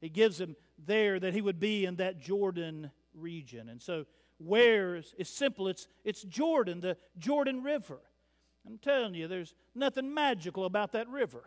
He 0.00 0.08
gives 0.08 0.40
him 0.40 0.56
there 0.78 1.18
that 1.18 1.34
he 1.34 1.40
would 1.40 1.60
be 1.60 1.84
in 1.84 1.96
that 1.96 2.20
Jordan 2.20 2.90
region. 3.14 3.68
And 3.68 3.80
so, 3.80 4.04
where 4.38 4.96
is, 4.96 5.14
is 5.16 5.28
simple 5.28 5.68
it's, 5.68 5.88
it's 6.04 6.22
Jordan, 6.22 6.80
the 6.80 6.96
Jordan 7.18 7.62
River. 7.62 8.00
I'm 8.66 8.78
telling 8.78 9.14
you, 9.14 9.28
there's 9.28 9.54
nothing 9.74 10.12
magical 10.12 10.64
about 10.64 10.92
that 10.92 11.08
river. 11.08 11.44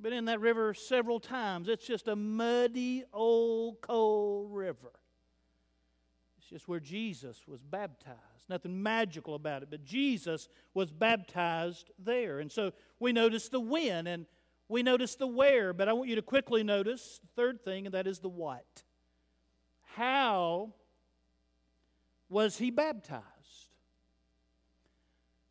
Been 0.00 0.12
in 0.12 0.24
that 0.26 0.40
river 0.40 0.74
several 0.74 1.20
times. 1.20 1.68
It's 1.68 1.86
just 1.86 2.08
a 2.08 2.16
muddy, 2.16 3.04
old, 3.12 3.80
cold 3.80 4.52
river. 4.52 4.92
It's 6.38 6.48
just 6.48 6.68
where 6.68 6.80
Jesus 6.80 7.42
was 7.46 7.62
baptized. 7.62 8.16
Nothing 8.48 8.82
magical 8.82 9.34
about 9.34 9.62
it, 9.62 9.70
but 9.70 9.84
Jesus 9.84 10.48
was 10.72 10.92
baptized 10.92 11.90
there. 11.98 12.38
And 12.38 12.50
so 12.50 12.72
we 13.00 13.12
notice 13.12 13.48
the 13.48 13.60
when 13.60 14.06
and 14.06 14.26
we 14.68 14.82
notice 14.82 15.14
the 15.14 15.26
where, 15.26 15.72
but 15.72 15.88
I 15.88 15.92
want 15.92 16.08
you 16.08 16.16
to 16.16 16.22
quickly 16.22 16.62
notice 16.62 17.20
the 17.22 17.40
third 17.40 17.64
thing, 17.64 17.86
and 17.86 17.94
that 17.94 18.06
is 18.06 18.18
the 18.18 18.28
what. 18.28 18.64
How 19.94 20.74
was 22.28 22.58
he 22.58 22.70
baptized? 22.70 23.24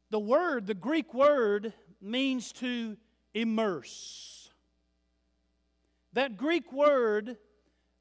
The 0.09 0.19
word, 0.19 0.67
the 0.67 0.73
Greek 0.73 1.13
word, 1.13 1.73
means 2.01 2.51
to 2.53 2.97
immerse. 3.33 4.49
That 6.13 6.37
Greek 6.37 6.71
word 6.71 7.37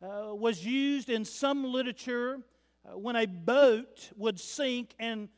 uh, 0.03 0.35
was 0.35 0.65
used 0.65 1.09
in 1.09 1.25
some 1.25 1.65
literature 1.65 2.39
when 2.93 3.17
a 3.17 3.26
boat 3.26 4.11
would 4.17 4.38
sink 4.38 4.95
and 4.99 5.29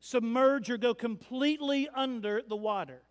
submerge 0.00 0.70
or 0.70 0.76
go 0.76 0.94
completely 0.94 1.88
under 1.94 2.42
the 2.46 2.56
water. 2.56 3.02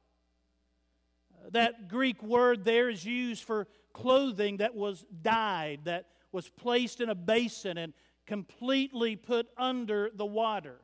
Uh, 1.33 1.49
that 1.51 1.89
Greek 1.89 2.21
word 2.21 2.63
there 2.63 2.89
is 2.89 3.03
used 3.03 3.43
for 3.43 3.67
clothing 3.93 4.57
that 4.57 4.75
was 4.75 5.05
dyed, 5.21 5.79
that 5.85 6.05
was 6.31 6.49
placed 6.49 7.01
in 7.01 7.09
a 7.09 7.15
basin 7.15 7.77
and 7.77 7.93
completely 8.25 9.15
put 9.15 9.47
under 9.57 10.11
the 10.13 10.25
water. 10.25 10.79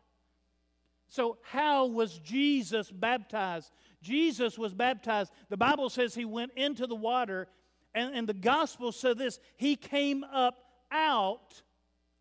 So, 1.08 1.38
how 1.41 1.88
was 1.88 2.19
Jesus 2.19 2.91
baptized? 2.91 3.72
Jesus 4.01 4.58
was 4.58 4.74
baptized. 4.74 5.31
The 5.50 5.58
Bible 5.58 5.89
says 5.89 6.13
he 6.13 6.25
went 6.25 6.51
into 6.55 6.86
the 6.86 6.96
water, 6.96 7.48
and, 7.96 8.15
and 8.15 8.29
the 8.29 8.34
gospel 8.34 8.91
said 8.91 9.17
this 9.17 9.39
He 9.58 9.75
came 9.75 10.24
up 10.24 10.58
out 10.91 11.62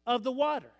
of 0.08 0.24
the 0.24 0.32
water. 0.32 0.72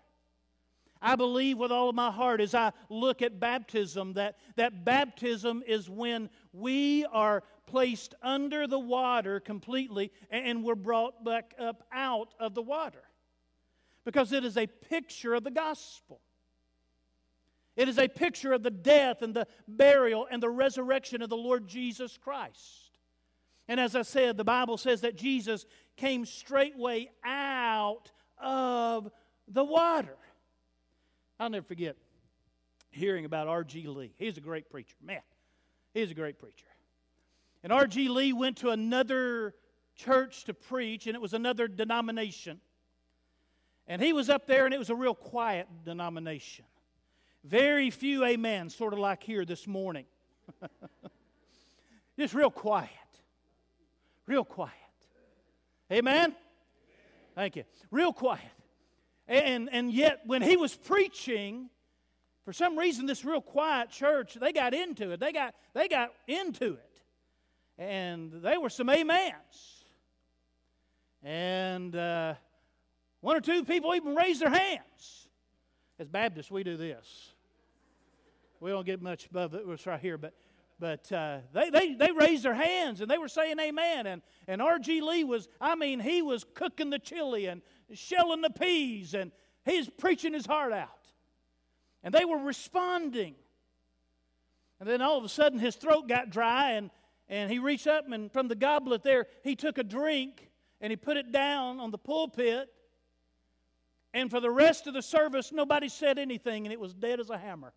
I 1.01 1.15
believe 1.15 1.57
with 1.57 1.71
all 1.71 1.87
of 1.87 1.95
my 1.95 2.11
heart 2.11 2.41
as 2.41 2.53
I 2.53 2.73
look 2.89 3.21
at 3.21 3.39
baptism 3.39 4.13
that, 4.13 4.37
that 4.57 4.83
baptism 4.83 5.63
is 5.65 5.89
when 5.89 6.29
we 6.51 7.05
are 7.05 7.43
placed 7.67 8.15
under 8.21 8.67
the 8.67 8.79
water 8.79 9.39
completely 9.39 10.11
and 10.29 10.63
we're 10.63 10.75
brought 10.75 11.23
back 11.23 11.53
up 11.57 11.83
out 11.93 12.33
of 12.39 12.55
the 12.55 12.63
water. 12.63 13.03
Because 14.03 14.33
it 14.33 14.43
is 14.43 14.57
a 14.57 14.67
picture 14.67 15.35
of 15.35 15.43
the 15.43 15.51
gospel. 15.51 16.19
It 17.77 17.87
is 17.87 17.99
a 17.99 18.09
picture 18.09 18.51
of 18.51 18.63
the 18.63 18.71
death 18.71 19.21
and 19.21 19.33
the 19.33 19.47
burial 19.67 20.27
and 20.29 20.43
the 20.43 20.49
resurrection 20.49 21.21
of 21.21 21.29
the 21.29 21.37
Lord 21.37 21.67
Jesus 21.67 22.17
Christ. 22.17 22.97
And 23.69 23.79
as 23.79 23.95
I 23.95 24.01
said, 24.01 24.35
the 24.35 24.43
Bible 24.43 24.77
says 24.77 25.01
that 25.01 25.15
Jesus 25.15 25.65
came 25.95 26.25
straightway 26.25 27.11
out 27.23 28.11
of 28.39 29.09
the 29.47 29.63
water. 29.63 30.17
I'll 31.39 31.49
never 31.49 31.65
forget 31.65 31.95
hearing 32.91 33.25
about 33.25 33.47
R.G. 33.47 33.87
Lee. 33.87 34.13
He's 34.17 34.37
a 34.37 34.41
great 34.41 34.69
preacher. 34.69 34.95
Man, 35.01 35.21
he's 35.93 36.11
a 36.11 36.13
great 36.13 36.39
preacher. 36.39 36.65
And 37.63 37.71
R.G. 37.71 38.09
Lee 38.09 38.33
went 38.33 38.57
to 38.57 38.69
another 38.69 39.53
church 39.95 40.45
to 40.45 40.53
preach, 40.53 41.07
and 41.07 41.15
it 41.15 41.21
was 41.21 41.33
another 41.33 41.67
denomination. 41.67 42.59
And 43.87 44.01
he 44.01 44.13
was 44.13 44.29
up 44.29 44.47
there, 44.47 44.65
and 44.65 44.73
it 44.73 44.77
was 44.77 44.89
a 44.89 44.95
real 44.95 45.15
quiet 45.15 45.67
denomination. 45.83 46.65
Very 47.43 47.89
few 47.89 48.23
amens, 48.23 48.75
sort 48.75 48.93
of 48.93 48.99
like 48.99 49.23
here 49.23 49.45
this 49.45 49.65
morning. 49.65 50.05
Just 52.19 52.33
real 52.33 52.51
quiet. 52.51 52.89
Real 54.25 54.43
quiet. 54.43 54.73
Amen? 55.91 56.35
Thank 57.35 57.55
you. 57.55 57.63
Real 57.91 58.13
quiet. 58.13 58.41
And, 59.27 59.69
and 59.71 59.91
yet, 59.91 60.21
when 60.25 60.41
he 60.41 60.57
was 60.57 60.75
preaching, 60.75 61.69
for 62.45 62.53
some 62.53 62.77
reason, 62.77 63.05
this 63.05 63.23
real 63.23 63.41
quiet 63.41 63.91
church, 63.91 64.33
they 64.33 64.51
got 64.51 64.73
into 64.73 65.11
it. 65.11 65.19
They 65.19 65.31
got, 65.31 65.53
they 65.73 65.87
got 65.87 66.11
into 66.27 66.73
it. 66.73 67.01
And 67.77 68.31
they 68.41 68.57
were 68.57 68.69
some 68.69 68.89
amens. 68.89 69.83
And 71.23 71.95
uh, 71.95 72.33
one 73.21 73.35
or 73.37 73.41
two 73.41 73.63
people 73.63 73.93
even 73.93 74.15
raised 74.15 74.41
their 74.41 74.49
hands. 74.49 75.27
As 75.99 76.07
Baptists, 76.07 76.49
we 76.49 76.63
do 76.63 76.77
this. 76.77 77.33
We 78.59 78.71
don't 78.71 78.85
get 78.85 79.01
much 79.01 79.27
above 79.27 79.53
it. 79.53 79.63
It's 79.67 79.85
right 79.85 79.99
here, 79.99 80.17
but 80.17 80.33
but 80.79 81.11
uh, 81.11 81.39
they, 81.53 81.69
they, 81.69 81.93
they 81.93 82.11
raised 82.11 82.43
their 82.43 82.53
hands 82.53 83.01
and 83.01 83.11
they 83.11 83.17
were 83.17 83.27
saying 83.27 83.59
amen. 83.59 84.07
And, 84.07 84.21
and 84.47 84.61
R.G. 84.61 85.01
Lee 85.01 85.23
was, 85.23 85.49
I 85.59 85.75
mean, 85.75 85.99
he 85.99 86.21
was 86.21 86.45
cooking 86.53 86.89
the 86.89 86.99
chili 86.99 87.47
and 87.47 87.61
shelling 87.93 88.41
the 88.41 88.49
peas 88.49 89.13
and 89.13 89.31
he 89.65 89.77
was 89.77 89.89
preaching 89.89 90.33
his 90.33 90.45
heart 90.45 90.71
out. 90.71 90.89
And 92.01 92.13
they 92.13 92.23
were 92.23 92.37
responding. 92.37 93.35
And 94.79 94.87
then 94.87 95.01
all 95.01 95.17
of 95.17 95.25
a 95.25 95.29
sudden 95.29 95.59
his 95.59 95.75
throat 95.75 96.07
got 96.07 96.29
dry 96.29 96.71
and, 96.71 96.89
and 97.27 97.51
he 97.51 97.59
reached 97.59 97.87
up 97.87 98.09
and 98.09 98.31
from 98.31 98.47
the 98.47 98.55
goblet 98.55 99.03
there, 99.03 99.27
he 99.43 99.55
took 99.55 99.77
a 99.77 99.83
drink 99.83 100.49
and 100.79 100.91
he 100.91 100.95
put 100.95 101.17
it 101.17 101.33
down 101.33 101.81
on 101.81 101.91
the 101.91 101.97
pulpit. 101.97 102.69
And 104.13 104.31
for 104.31 104.39
the 104.39 104.49
rest 104.49 104.87
of 104.87 104.93
the 104.93 105.01
service, 105.01 105.51
nobody 105.51 105.89
said 105.89 106.17
anything 106.17 106.65
and 106.65 106.71
it 106.71 106.79
was 106.79 106.93
dead 106.93 107.19
as 107.19 107.29
a 107.29 107.37
hammer. 107.37 107.73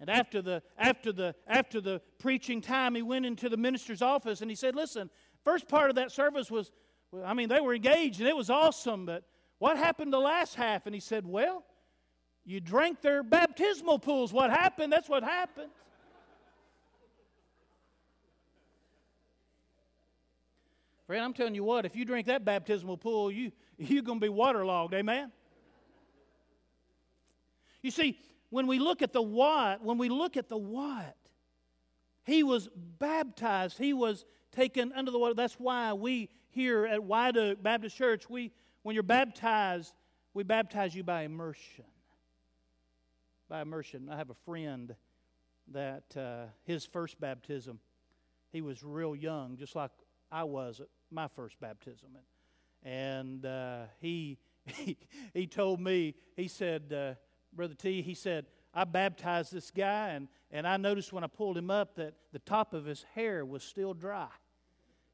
And 0.00 0.10
after 0.10 0.42
the, 0.42 0.62
after, 0.76 1.12
the, 1.12 1.34
after 1.46 1.80
the 1.80 2.00
preaching 2.18 2.60
time, 2.60 2.94
he 2.94 3.02
went 3.02 3.26
into 3.26 3.48
the 3.48 3.56
minister's 3.56 4.02
office 4.02 4.40
and 4.40 4.50
he 4.50 4.56
said, 4.56 4.74
Listen, 4.74 5.08
first 5.44 5.68
part 5.68 5.88
of 5.88 5.96
that 5.96 6.10
service 6.10 6.50
was, 6.50 6.72
I 7.24 7.34
mean, 7.34 7.48
they 7.48 7.60
were 7.60 7.74
engaged 7.74 8.20
and 8.20 8.28
it 8.28 8.36
was 8.36 8.50
awesome, 8.50 9.06
but 9.06 9.24
what 9.58 9.76
happened 9.76 10.12
the 10.12 10.18
last 10.18 10.56
half? 10.56 10.86
And 10.86 10.94
he 10.94 11.00
said, 11.00 11.24
Well, 11.24 11.64
you 12.44 12.60
drank 12.60 13.00
their 13.00 13.22
baptismal 13.22 13.98
pools. 14.00 14.32
What 14.32 14.50
happened? 14.50 14.92
That's 14.92 15.08
what 15.08 15.22
happened. 15.22 15.70
Friend, 21.06 21.22
I'm 21.22 21.34
telling 21.34 21.54
you 21.54 21.64
what, 21.64 21.84
if 21.84 21.94
you 21.94 22.04
drink 22.04 22.26
that 22.28 22.44
baptismal 22.44 22.96
pool, 22.96 23.30
you, 23.30 23.52
you're 23.78 24.02
going 24.02 24.20
to 24.20 24.24
be 24.24 24.30
waterlogged. 24.30 24.94
Amen? 24.94 25.30
You 27.82 27.90
see, 27.90 28.18
when 28.54 28.68
we 28.68 28.78
look 28.78 29.02
at 29.02 29.12
the 29.12 29.20
what, 29.20 29.82
when 29.82 29.98
we 29.98 30.08
look 30.08 30.36
at 30.36 30.48
the 30.48 30.56
what, 30.56 31.16
he 32.24 32.44
was 32.44 32.68
baptized. 33.00 33.78
He 33.78 33.92
was 33.92 34.24
taken 34.52 34.92
under 34.94 35.10
the 35.10 35.18
water. 35.18 35.34
That's 35.34 35.54
why 35.54 35.92
we 35.92 36.28
here 36.50 36.86
at 36.86 37.02
White 37.02 37.36
Oak 37.36 37.60
Baptist 37.64 37.96
Church, 37.96 38.30
we, 38.30 38.52
when 38.84 38.94
you're 38.94 39.02
baptized, 39.02 39.92
we 40.34 40.44
baptize 40.44 40.94
you 40.94 41.02
by 41.02 41.22
immersion. 41.22 41.84
By 43.48 43.60
immersion. 43.60 44.08
I 44.08 44.16
have 44.16 44.30
a 44.30 44.36
friend 44.46 44.94
that 45.72 46.16
uh, 46.16 46.44
his 46.62 46.86
first 46.86 47.20
baptism, 47.20 47.80
he 48.52 48.60
was 48.60 48.84
real 48.84 49.16
young, 49.16 49.56
just 49.56 49.74
like 49.74 49.90
I 50.30 50.44
was 50.44 50.78
at 50.78 50.86
my 51.10 51.26
first 51.26 51.58
baptism. 51.58 52.10
And 52.84 53.44
uh, 53.44 53.86
he, 54.00 54.38
he, 54.66 54.96
he 55.32 55.48
told 55.48 55.80
me, 55.80 56.14
he 56.36 56.46
said, 56.46 56.92
uh, 56.92 57.14
Brother 57.54 57.74
T, 57.74 58.02
he 58.02 58.14
said, 58.14 58.46
I 58.74 58.84
baptized 58.84 59.52
this 59.52 59.70
guy, 59.70 60.10
and, 60.10 60.28
and 60.50 60.66
I 60.66 60.76
noticed 60.76 61.12
when 61.12 61.22
I 61.22 61.28
pulled 61.28 61.56
him 61.56 61.70
up 61.70 61.94
that 61.96 62.14
the 62.32 62.40
top 62.40 62.74
of 62.74 62.84
his 62.84 63.04
hair 63.14 63.44
was 63.44 63.62
still 63.62 63.94
dry. 63.94 64.28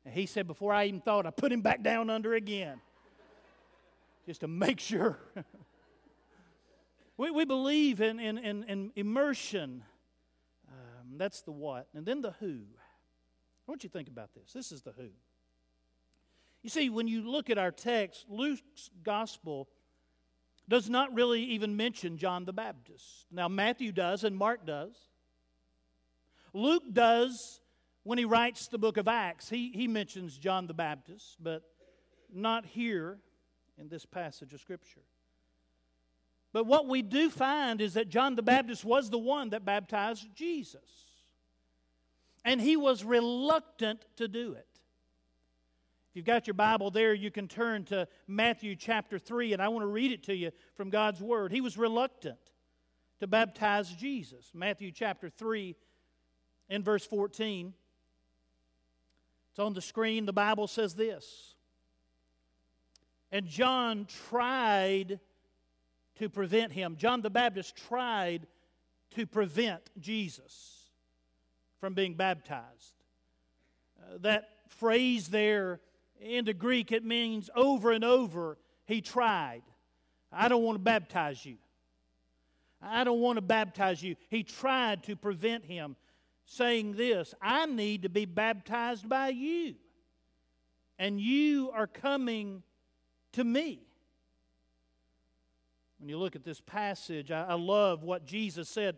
And 0.05 0.15
he 0.15 0.27
said, 0.27 0.47
before 0.47 0.73
I 0.73 0.87
even 0.87 1.01
thought, 1.01 1.27
I 1.27 1.31
put 1.31 1.53
him 1.53 1.61
back 1.61 1.83
down 1.83 2.09
under 2.09 2.35
again, 2.35 2.81
just 4.27 4.41
to 4.41 4.49
make 4.49 4.81
sure. 4.81 5.19
we, 7.19 7.31
we 7.31 7.45
believe 7.45 8.01
in, 8.01 8.19
in, 8.19 8.39
in, 8.39 8.65
in 8.65 8.93
immersion. 8.97 9.83
Um, 10.69 11.19
that's 11.19 11.43
the 11.43 11.53
what. 11.53 11.89
And 11.95 12.07
then 12.07 12.23
the 12.23 12.33
who. 12.41 12.61
I 13.71 13.71
want 13.71 13.85
you 13.85 13.91
to 13.91 13.93
think 13.93 14.09
about 14.09 14.31
this. 14.35 14.53
This 14.55 14.73
is 14.73 14.81
the 14.83 14.93
who. 14.93 15.11
You 16.63 16.71
see, 16.71 16.91
when 16.91 17.09
you 17.09 17.23
look 17.23 17.51
at 17.51 17.59
our 17.59 17.71
text, 17.71 18.27
Luke's 18.29 18.91
gospel 19.03 19.69
does 20.71 20.89
not 20.89 21.13
really 21.13 21.43
even 21.43 21.77
mention 21.77 22.17
John 22.17 22.45
the 22.45 22.53
Baptist. 22.53 23.27
Now, 23.31 23.49
Matthew 23.49 23.91
does 23.91 24.23
and 24.23 24.37
Mark 24.37 24.65
does. 24.65 24.95
Luke 26.55 26.85
does 26.93 27.61
when 28.05 28.19
he 28.19 28.25
writes 28.25 28.69
the 28.69 28.79
book 28.79 28.97
of 28.97 29.09
Acts. 29.09 29.51
He, 29.51 29.73
he 29.73 29.89
mentions 29.89 30.39
John 30.39 30.69
the 30.69 30.75
Baptist, 30.75 31.37
but 31.41 31.63
not 32.33 32.65
here 32.65 33.19
in 33.79 33.89
this 33.89 34.07
passage 34.07 34.55
of 34.55 34.61
Scripture. 34.61 35.03
But 36.53 36.67
what 36.67 36.87
we 36.87 37.03
do 37.03 37.31
find 37.31 37.81
is 37.81 37.95
that 37.95 38.09
John 38.09 38.37
the 38.37 38.43
Baptist 38.43 38.85
was 38.85 39.11
the 39.11 39.19
one 39.19 39.51
that 39.51 39.65
baptized 39.65 40.29
Jesus. 40.37 40.81
And 42.45 42.61
he 42.61 42.77
was 42.77 43.03
reluctant 43.03 44.07
to 44.17 44.29
do 44.29 44.53
it. 44.53 44.70
If 46.11 46.17
you've 46.17 46.27
got 46.27 46.49
your 46.49 46.55
Bible 46.55 46.91
there, 46.91 47.15
you 47.15 47.31
can 47.31 47.47
turn 47.47 47.85
to 47.85 48.09
Matthew 48.27 48.75
chapter 48.75 49.17
3, 49.17 49.53
and 49.53 49.63
I 49.63 49.69
want 49.69 49.85
to 49.85 49.87
read 49.87 50.11
it 50.11 50.25
to 50.25 50.35
you 50.35 50.51
from 50.75 50.91
God's 50.91 51.21
Word. 51.21 51.53
He 51.53 51.61
was 51.61 51.79
reluctant 51.79 52.41
to 53.21 53.29
baptize 53.29 53.89
Jesus. 53.93 54.51
Matthew 54.53 54.91
chapter 54.91 55.29
3 55.29 55.77
in 56.69 56.83
verse 56.83 57.07
14. 57.07 57.73
It's 59.51 59.59
on 59.61 59.73
the 59.73 59.81
screen. 59.81 60.27
The 60.27 60.33
Bible 60.33 60.67
says 60.67 60.97
this. 60.97 61.55
And 63.31 63.47
John 63.47 64.09
tried 64.29 65.21
to 66.17 66.29
prevent 66.29 66.73
him. 66.73 66.97
John 66.97 67.21
the 67.21 67.31
Baptist 67.31 67.77
tried 67.77 68.49
to 69.15 69.27
prevent 69.29 69.83
Jesus 70.01 70.91
from 71.79 71.95
being 71.95 72.15
baptized. 72.15 72.95
Uh, 73.97 74.19
that 74.23 74.49
phrase 74.67 75.29
there 75.29 75.79
in 76.21 76.45
the 76.45 76.55
Greek, 76.55 76.93
it 76.93 77.05
means 77.05 77.51
over 77.55 77.91
and 77.91 78.05
over, 78.05 78.59
he 78.85 79.01
tried. 79.01 79.63
I 80.33 80.49
don't 80.49 80.63
want 80.63 80.77
to 80.77 80.83
baptize 80.83 81.45
you. 81.45 81.57
I 82.83 83.05
don't 83.05 83.21
want 83.21 83.37
to 83.37 83.43
baptize 83.43 84.03
you. 84.03 84.17
He 84.29 84.43
tried 84.43 85.03
to 85.05 85.17
prevent 85.17 85.65
him, 85.65 85.97
saying 86.47 86.93
this 86.93 87.35
I 87.41 87.67
need 87.67 88.03
to 88.03 88.09
be 88.09 88.25
baptized 88.25 89.09
by 89.09 89.29
you, 89.29 89.75
and 90.99 91.21
you 91.21 91.71
are 91.75 91.87
coming 91.87 92.63
to 93.33 93.45
me. 93.45 93.83
When 95.99 96.09
you 96.09 96.19
look 96.19 96.35
at 96.35 96.45
this 96.45 96.61
passage, 96.63 97.31
I, 97.31 97.45
I 97.45 97.55
love 97.55 98.03
what 98.03 98.25
Jesus 98.25 98.69
said 98.69 98.97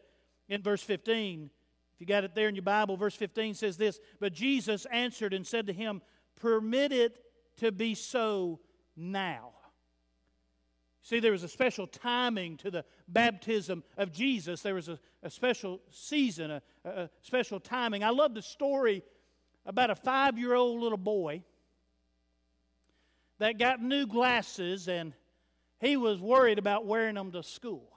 in 0.48 0.62
verse 0.62 0.82
15. 0.82 1.50
If 1.94 2.00
you 2.00 2.06
got 2.06 2.22
it 2.22 2.34
there 2.34 2.48
in 2.48 2.54
your 2.54 2.62
Bible, 2.62 2.96
verse 2.96 3.16
15 3.16 3.54
says 3.54 3.76
this 3.76 3.98
But 4.20 4.32
Jesus 4.32 4.86
answered 4.86 5.34
and 5.34 5.44
said 5.44 5.66
to 5.66 5.72
him, 5.72 6.00
Permit 6.36 6.92
it 6.92 7.18
to 7.58 7.72
be 7.72 7.94
so 7.94 8.60
now. 8.96 9.52
See, 11.02 11.18
there 11.18 11.32
was 11.32 11.42
a 11.42 11.48
special 11.48 11.86
timing 11.86 12.56
to 12.58 12.70
the 12.70 12.84
baptism 13.08 13.82
of 13.96 14.12
Jesus. 14.12 14.62
There 14.62 14.74
was 14.74 14.88
a, 14.88 15.00
a 15.22 15.30
special 15.30 15.80
season, 15.90 16.50
a, 16.52 16.62
a 16.84 17.10
special 17.22 17.58
timing. 17.58 18.04
I 18.04 18.10
love 18.10 18.34
the 18.34 18.42
story 18.42 19.02
about 19.66 19.90
a 19.90 19.96
five 19.96 20.38
year 20.38 20.54
old 20.54 20.80
little 20.80 20.98
boy 20.98 21.42
that 23.38 23.58
got 23.58 23.82
new 23.82 24.06
glasses 24.06 24.88
and 24.88 25.12
he 25.80 25.96
was 25.96 26.20
worried 26.20 26.60
about 26.60 26.86
wearing 26.86 27.16
them 27.16 27.32
to 27.32 27.42
school. 27.42 27.88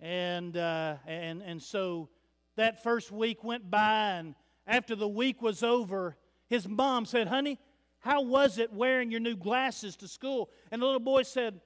And, 0.00 0.56
uh, 0.56 0.96
and, 1.06 1.42
and 1.42 1.62
so 1.62 2.08
that 2.56 2.82
first 2.82 3.12
week 3.12 3.44
went 3.44 3.70
by, 3.70 4.12
and 4.12 4.34
after 4.66 4.96
the 4.96 5.06
week 5.06 5.42
was 5.42 5.62
over, 5.62 6.16
his 6.50 6.68
mom 6.68 7.06
said, 7.06 7.28
Honey, 7.28 7.58
how 8.00 8.22
was 8.22 8.58
it 8.58 8.72
wearing 8.72 9.10
your 9.10 9.20
new 9.20 9.36
glasses 9.36 9.96
to 9.96 10.08
school? 10.08 10.50
And 10.70 10.82
the 10.82 10.86
little 10.86 11.00
boy 11.00 11.22
said, 11.22 11.60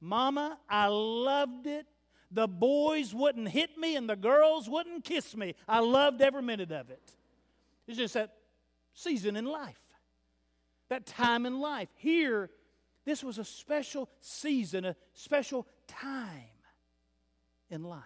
Mama, 0.00 0.58
I 0.68 0.86
loved 0.86 1.66
it. 1.66 1.86
The 2.30 2.48
boys 2.48 3.14
wouldn't 3.14 3.50
hit 3.50 3.76
me 3.76 3.96
and 3.96 4.08
the 4.08 4.16
girls 4.16 4.68
wouldn't 4.68 5.04
kiss 5.04 5.36
me. 5.36 5.54
I 5.68 5.80
loved 5.80 6.22
every 6.22 6.42
minute 6.42 6.72
of 6.72 6.90
it. 6.90 7.02
It's 7.86 7.98
just 7.98 8.14
that 8.14 8.34
season 8.94 9.36
in 9.36 9.44
life, 9.44 9.80
that 10.88 11.06
time 11.06 11.44
in 11.44 11.60
life. 11.60 11.88
Here, 11.96 12.50
this 13.04 13.22
was 13.22 13.38
a 13.38 13.44
special 13.44 14.08
season, 14.20 14.84
a 14.86 14.96
special 15.12 15.66
time 15.86 16.44
in 17.68 17.82
life. 17.82 18.00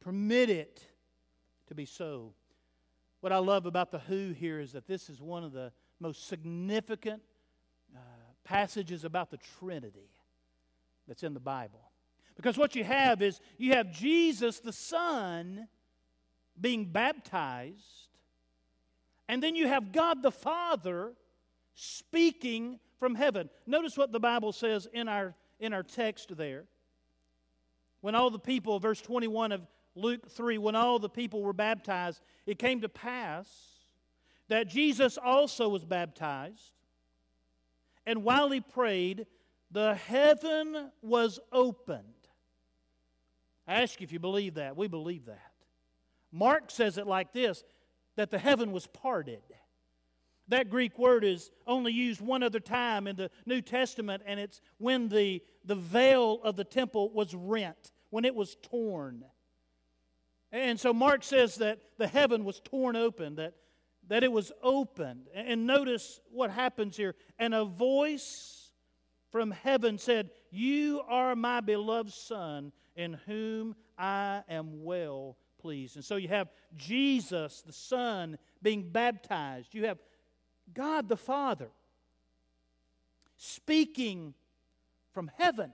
Permit 0.00 0.50
it 0.50 0.82
to 1.68 1.74
be 1.74 1.84
so 1.84 2.32
What 3.20 3.32
I 3.32 3.38
love 3.38 3.66
about 3.66 3.90
the 3.90 3.98
who 3.98 4.32
here 4.32 4.60
is 4.60 4.72
that 4.72 4.86
this 4.86 5.10
is 5.10 5.20
one 5.20 5.44
of 5.44 5.52
the 5.52 5.72
most 5.98 6.28
significant 6.28 7.22
uh, 7.94 7.98
passages 8.44 9.04
about 9.04 9.30
the 9.30 9.38
Trinity 9.58 10.10
that's 11.06 11.22
in 11.22 11.34
the 11.34 11.40
Bible. 11.40 11.90
Because 12.36 12.56
what 12.56 12.74
you 12.74 12.84
have 12.84 13.20
is 13.20 13.40
you 13.58 13.74
have 13.74 13.92
Jesus 13.92 14.60
the 14.60 14.72
Son 14.72 15.68
being 16.58 16.86
baptized, 16.86 18.08
and 19.28 19.42
then 19.42 19.54
you 19.54 19.68
have 19.68 19.92
God 19.92 20.22
the 20.22 20.30
Father 20.30 21.12
speaking 21.74 22.80
from 22.98 23.14
heaven. 23.14 23.50
Notice 23.66 23.96
what 23.96 24.12
the 24.12 24.20
Bible 24.20 24.52
says 24.52 24.88
in 24.92 25.08
our, 25.08 25.34
in 25.58 25.72
our 25.72 25.82
text 25.82 26.36
there. 26.36 26.64
When 28.00 28.14
all 28.14 28.30
the 28.30 28.38
people, 28.38 28.78
verse 28.78 29.00
21 29.00 29.52
of 29.52 29.66
Luke 29.94 30.30
3, 30.30 30.58
when 30.58 30.76
all 30.76 30.98
the 30.98 31.08
people 31.08 31.42
were 31.42 31.52
baptized, 31.52 32.20
it 32.46 32.58
came 32.58 32.80
to 32.80 32.88
pass 32.88 33.48
that 34.48 34.68
Jesus 34.68 35.16
also 35.16 35.68
was 35.68 35.84
baptized. 35.84 36.72
And 38.06 38.24
while 38.24 38.50
he 38.50 38.60
prayed, 38.60 39.26
the 39.70 39.94
heaven 39.94 40.90
was 41.02 41.38
opened. 41.52 42.04
I 43.66 43.82
ask 43.82 44.00
you 44.00 44.04
if 44.04 44.12
you 44.12 44.18
believe 44.18 44.54
that. 44.54 44.76
We 44.76 44.88
believe 44.88 45.26
that. 45.26 45.52
Mark 46.32 46.70
says 46.70 46.98
it 46.98 47.06
like 47.06 47.32
this 47.32 47.64
that 48.16 48.30
the 48.30 48.38
heaven 48.38 48.72
was 48.72 48.86
parted. 48.88 49.42
That 50.48 50.68
Greek 50.68 50.98
word 50.98 51.22
is 51.22 51.52
only 51.66 51.92
used 51.92 52.20
one 52.20 52.42
other 52.42 52.58
time 52.58 53.06
in 53.06 53.14
the 53.14 53.30
New 53.46 53.62
Testament, 53.62 54.24
and 54.26 54.40
it's 54.40 54.60
when 54.78 55.08
the, 55.08 55.40
the 55.64 55.76
veil 55.76 56.40
of 56.42 56.56
the 56.56 56.64
temple 56.64 57.12
was 57.12 57.34
rent, 57.36 57.92
when 58.10 58.24
it 58.24 58.34
was 58.34 58.56
torn. 58.60 59.24
And 60.52 60.78
so 60.80 60.92
Mark 60.92 61.22
says 61.22 61.56
that 61.56 61.78
the 61.96 62.08
heaven 62.08 62.44
was 62.44 62.60
torn 62.60 62.96
open, 62.96 63.36
that, 63.36 63.54
that 64.08 64.24
it 64.24 64.32
was 64.32 64.50
opened. 64.62 65.28
And 65.34 65.66
notice 65.66 66.20
what 66.32 66.50
happens 66.50 66.96
here. 66.96 67.14
And 67.38 67.54
a 67.54 67.64
voice 67.64 68.70
from 69.30 69.52
heaven 69.52 69.98
said, 69.98 70.30
You 70.50 71.02
are 71.08 71.36
my 71.36 71.60
beloved 71.60 72.12
Son, 72.12 72.72
in 72.96 73.14
whom 73.26 73.76
I 73.96 74.42
am 74.48 74.82
well 74.82 75.36
pleased. 75.58 75.96
And 75.96 76.04
so 76.04 76.16
you 76.16 76.28
have 76.28 76.48
Jesus, 76.76 77.62
the 77.62 77.72
Son, 77.72 78.36
being 78.60 78.82
baptized. 78.90 79.74
You 79.74 79.86
have 79.86 79.98
God 80.74 81.08
the 81.08 81.16
Father 81.16 81.70
speaking 83.36 84.34
from 85.12 85.30
heaven. 85.38 85.72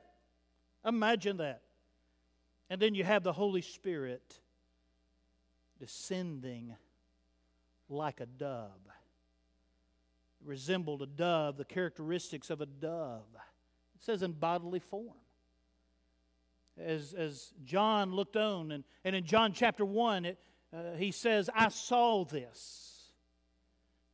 Imagine 0.84 1.38
that. 1.38 1.62
And 2.68 2.80
then 2.80 2.94
you 2.94 3.04
have 3.04 3.22
the 3.22 3.32
Holy 3.32 3.62
Spirit 3.62 4.40
descending 5.78 6.74
like 7.88 8.20
a 8.20 8.26
dove. 8.26 8.70
It 10.40 10.46
resembled 10.46 11.02
a 11.02 11.06
dove, 11.06 11.56
the 11.56 11.64
characteristics 11.64 12.50
of 12.50 12.60
a 12.60 12.66
dove. 12.66 13.26
It 13.94 14.04
says 14.04 14.22
in 14.22 14.32
bodily 14.32 14.80
form. 14.80 15.14
As, 16.78 17.14
as 17.14 17.52
John 17.64 18.14
looked 18.14 18.36
on, 18.36 18.70
and, 18.70 18.84
and 19.04 19.16
in 19.16 19.24
John 19.24 19.52
chapter 19.52 19.84
1, 19.84 20.26
it, 20.26 20.38
uh, 20.76 20.94
he 20.98 21.10
says, 21.10 21.48
I 21.54 21.68
saw 21.68 22.24
this. 22.24 23.10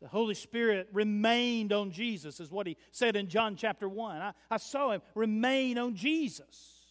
The 0.01 0.09
Holy 0.09 0.35
Spirit 0.35 0.88
remained 0.92 1.72
on 1.72 1.90
Jesus, 1.90 2.40
is 2.40 2.51
what 2.51 2.66
he 2.66 2.77
said 2.90 3.16
in 3.16 3.29
John 3.29 3.57
chapter 3.57 3.88
1. 3.88 4.16
I, 4.16 4.33
I 4.51 4.57
saw 4.57 4.92
him 4.92 5.03
remain 5.14 5.79
on 5.79 5.94
Jesus. 5.94 6.83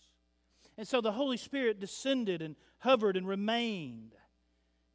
And 0.77 0.87
so 0.87 1.01
the 1.01 1.11
Holy 1.11 1.37
Spirit 1.37 1.79
descended 1.79 2.41
and 2.41 2.55
hovered 2.79 3.17
and 3.17 3.27
remained. 3.27 4.13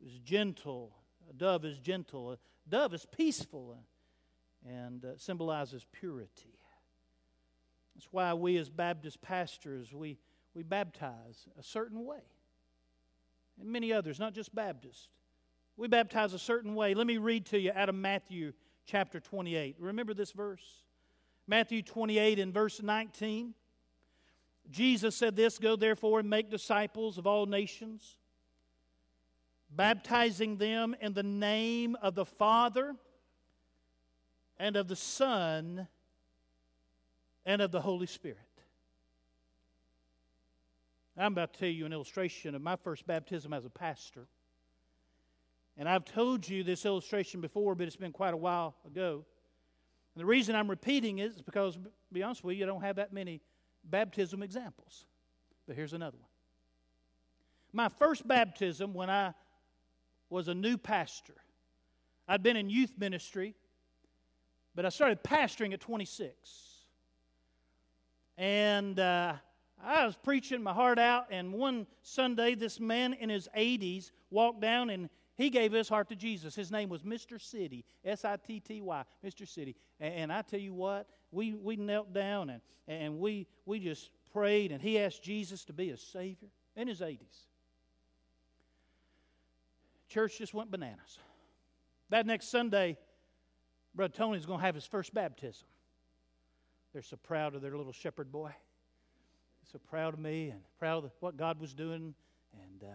Was 0.07 0.21
gentle. 0.21 0.93
A 1.29 1.33
dove 1.33 1.65
is 1.65 1.81
gentle. 1.81 2.31
A 2.31 2.39
dove 2.69 2.95
is 2.95 3.05
peaceful 3.11 3.77
and 4.65 5.05
uh, 5.05 5.17
symbolizes 5.17 5.85
purity. 5.91 6.61
That's 7.93 8.07
why 8.13 8.33
we 8.33 8.57
as 8.57 8.71
Baptist 8.71 9.21
pastors, 9.21 9.93
we, 9.93 10.17
we 10.55 10.63
baptize 10.63 11.49
a 11.59 11.63
certain 11.65 12.05
way. 12.05 12.23
And 13.61 13.69
many 13.69 13.93
others, 13.93 14.21
not 14.21 14.33
just 14.33 14.55
Baptists. 14.55 15.09
We 15.77 15.89
baptize 15.89 16.35
a 16.35 16.39
certain 16.39 16.77
way. 16.77 16.95
Let 16.95 17.09
me 17.09 17.17
read 17.17 17.47
to 17.47 17.59
you 17.59 17.73
out 17.75 17.89
of 17.89 17.97
Matthew 17.97 18.53
chapter 18.85 19.19
28. 19.19 19.75
Remember 19.81 20.15
this 20.15 20.31
verse? 20.31 20.85
Matthew 21.49 21.83
28 21.83 22.39
and 22.39 22.55
verse 22.55 22.81
19. 22.81 23.55
Jesus 24.71 25.17
said 25.17 25.35
this 25.35 25.59
Go 25.59 25.75
therefore 25.75 26.21
and 26.21 26.31
make 26.31 26.49
disciples 26.49 27.19
of 27.19 27.27
all 27.27 27.47
nations, 27.47 28.19
baptizing 29.77 30.57
them 30.57 30.97
in 31.01 31.13
the 31.13 31.23
name 31.23 31.97
of 32.01 32.15
the 32.15 32.25
Father 32.25 32.97
and 34.59 34.77
of 34.77 34.89
the 34.89 34.97
Son 34.97 35.87
and 37.45 37.63
of 37.63 37.71
the 37.71 37.81
Holy 37.81 38.07
Spirit. 38.07 38.39
I'm 41.19 41.33
about 41.33 41.55
to 41.55 41.61
tell 41.61 41.69
you 41.69 41.87
an 41.87 41.93
illustration 41.93 42.55
of 42.55 42.61
my 42.61 42.77
first 42.77 43.07
baptism 43.07 43.53
as 43.53 43.65
a 43.65 43.71
pastor. 43.71 44.27
And 45.79 45.89
I've 45.89 46.05
told 46.05 46.49
you 46.49 46.63
this 46.63 46.85
illustration 46.85 47.41
before, 47.41 47.75
but 47.75 47.87
it's 47.87 47.97
been 47.97 48.13
quite 48.13 48.35
a 48.35 48.37
while 48.37 48.75
ago. 48.87 49.25
And 50.15 50.21
the 50.21 50.27
reason 50.27 50.55
I'm 50.55 50.69
repeating 50.69 51.19
it 51.19 51.31
is 51.31 51.43
because, 51.43 51.75
to 51.75 51.81
be 52.13 52.23
honest 52.23 52.45
with 52.45 52.57
you, 52.57 52.65
I 52.65 52.67
don't 52.67 52.83
have 52.83 52.97
that 52.97 53.13
many 53.13 53.41
baptism 53.85 54.43
examples. 54.43 55.07
But 55.67 55.77
here's 55.77 55.93
another 55.93 56.17
one. 56.19 56.29
My 57.73 57.89
first 57.89 58.27
baptism 58.27 58.95
when 58.95 59.11
I 59.11 59.33
was 60.31 60.49
a 60.49 60.55
new 60.55 60.77
pastor, 60.77 61.37
I'd 62.29 62.43
been 62.43 62.57
in 62.57 62.69
youth 62.69 62.93
ministry, 62.99 63.55
but 64.75 64.85
I 64.85 64.89
started 64.89 65.23
pastoring 65.23 65.73
at 65.73 65.81
26. 65.81 66.33
And 68.37 68.99
uh, 69.01 69.35
I 69.83 70.05
was 70.05 70.17
preaching 70.17 70.63
my 70.63 70.73
heart 70.73 70.99
out, 70.99 71.27
and 71.31 71.53
one 71.53 71.87
Sunday, 72.03 72.55
this 72.55 72.81
man 72.81 73.15
in 73.15 73.29
his 73.29 73.49
80s 73.57 74.11
walked 74.31 74.61
down 74.61 74.91
and 74.91 75.09
he 75.37 75.51
gave 75.51 75.73
his 75.73 75.89
heart 75.89 76.09
to 76.09 76.17
Jesus. 76.17 76.55
His 76.55 76.71
name 76.71 76.89
was 76.89 77.03
Mr. 77.03 77.39
Sitty, 77.39 77.85
S 78.05 78.25
I 78.25 78.37
T 78.37 78.59
T 78.59 78.81
Y, 78.81 79.05
Mr. 79.25 79.43
Sitty. 79.43 79.75
And, 80.01 80.15
and, 80.15 80.33
I 80.33 80.43
tell 80.43 80.61
you 80.61 80.73
what, 80.73 81.09
we, 81.31 81.55
we 81.55 81.77
knelt 81.77 82.13
down 82.13 82.51
and, 82.51 82.61
and 82.89 83.19
we, 83.19 83.47
we 83.67 83.79
just 83.79 84.11
prayed, 84.33 84.73
and 84.73 84.81
he 84.81 84.99
asked 84.99 85.23
Jesus 85.23 85.65
to 85.67 85.73
be 85.73 85.89
his 85.89 86.01
Savior 86.01 86.49
in 86.75 86.89
his 86.89 87.01
80s. 87.01 87.47
Church 90.09 90.39
just 90.39 90.55
went 90.55 90.71
bananas. 90.71 91.19
That 92.11 92.27
next 92.27 92.49
Sunday, 92.49 92.97
Brother 93.95 94.15
Tony's 94.15 94.47
going 94.47 94.61
to 94.61 94.65
have 94.65 94.75
his 94.75 94.87
first 94.87 95.13
baptism. 95.13 95.67
They're 96.93 97.03
so 97.03 97.17
proud 97.17 97.55
of 97.55 97.63
their 97.63 97.77
little 97.77 97.93
shepherd 97.93 98.31
boy. 98.31 98.53
So 99.73 99.79
proud 99.79 100.15
of 100.15 100.21
me 100.21 100.51
and 100.51 100.61
proud 100.79 101.05
of 101.05 101.11
what 101.19 101.37
God 101.37 101.61
was 101.61 101.75
doing. 101.75 102.15
And 102.53 102.83
uh, 102.85 102.95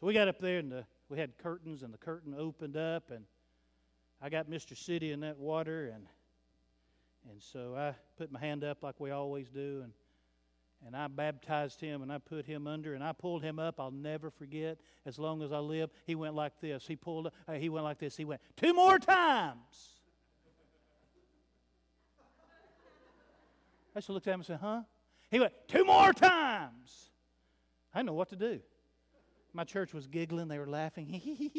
so 0.00 0.06
we 0.06 0.14
got 0.14 0.26
up 0.26 0.40
there, 0.40 0.58
and 0.58 0.70
the 0.70 0.84
we 1.08 1.18
had 1.18 1.38
curtains, 1.38 1.82
and 1.82 1.94
the 1.94 1.98
curtain 1.98 2.34
opened 2.36 2.76
up, 2.76 3.10
and 3.10 3.24
I 4.20 4.28
got 4.28 4.50
Mr. 4.50 4.74
Sitty 4.74 5.12
in 5.12 5.20
that 5.20 5.38
water, 5.38 5.92
and 5.94 6.06
and 7.30 7.40
so 7.40 7.76
I 7.76 7.94
put 8.16 8.32
my 8.32 8.40
hand 8.40 8.64
up 8.64 8.82
like 8.82 8.98
we 8.98 9.12
always 9.12 9.48
do, 9.48 9.82
and 9.84 9.92
and 10.86 10.96
I 10.96 11.08
baptized 11.08 11.80
him, 11.80 12.02
and 12.02 12.12
I 12.12 12.18
put 12.18 12.46
him 12.46 12.66
under, 12.66 12.94
and 12.94 13.04
I 13.04 13.12
pulled 13.12 13.42
him 13.42 13.58
up. 13.58 13.78
I'll 13.78 13.90
never 13.90 14.30
forget 14.30 14.78
as 15.06 15.18
long 15.18 15.42
as 15.42 15.52
I 15.52 15.58
live. 15.58 15.90
He 16.06 16.14
went 16.14 16.34
like 16.34 16.60
this. 16.60 16.86
He 16.86 16.96
pulled. 16.96 17.30
Uh, 17.46 17.52
he 17.52 17.68
went 17.68 17.84
like 17.84 17.98
this. 17.98 18.16
He 18.16 18.24
went 18.24 18.40
two 18.56 18.74
more 18.74 18.98
times. 18.98 19.98
I 23.94 23.98
just 23.98 24.08
looked 24.08 24.26
at 24.26 24.34
him 24.34 24.40
and 24.40 24.46
said, 24.46 24.58
"Huh?" 24.60 24.82
He 25.30 25.40
went 25.40 25.52
two 25.68 25.84
more 25.84 26.12
times. 26.12 27.10
I 27.94 28.02
know 28.02 28.14
what 28.14 28.30
to 28.30 28.36
do. 28.36 28.60
My 29.54 29.64
church 29.64 29.92
was 29.92 30.06
giggling, 30.06 30.48
they 30.48 30.58
were 30.58 30.68
laughing. 30.68 31.20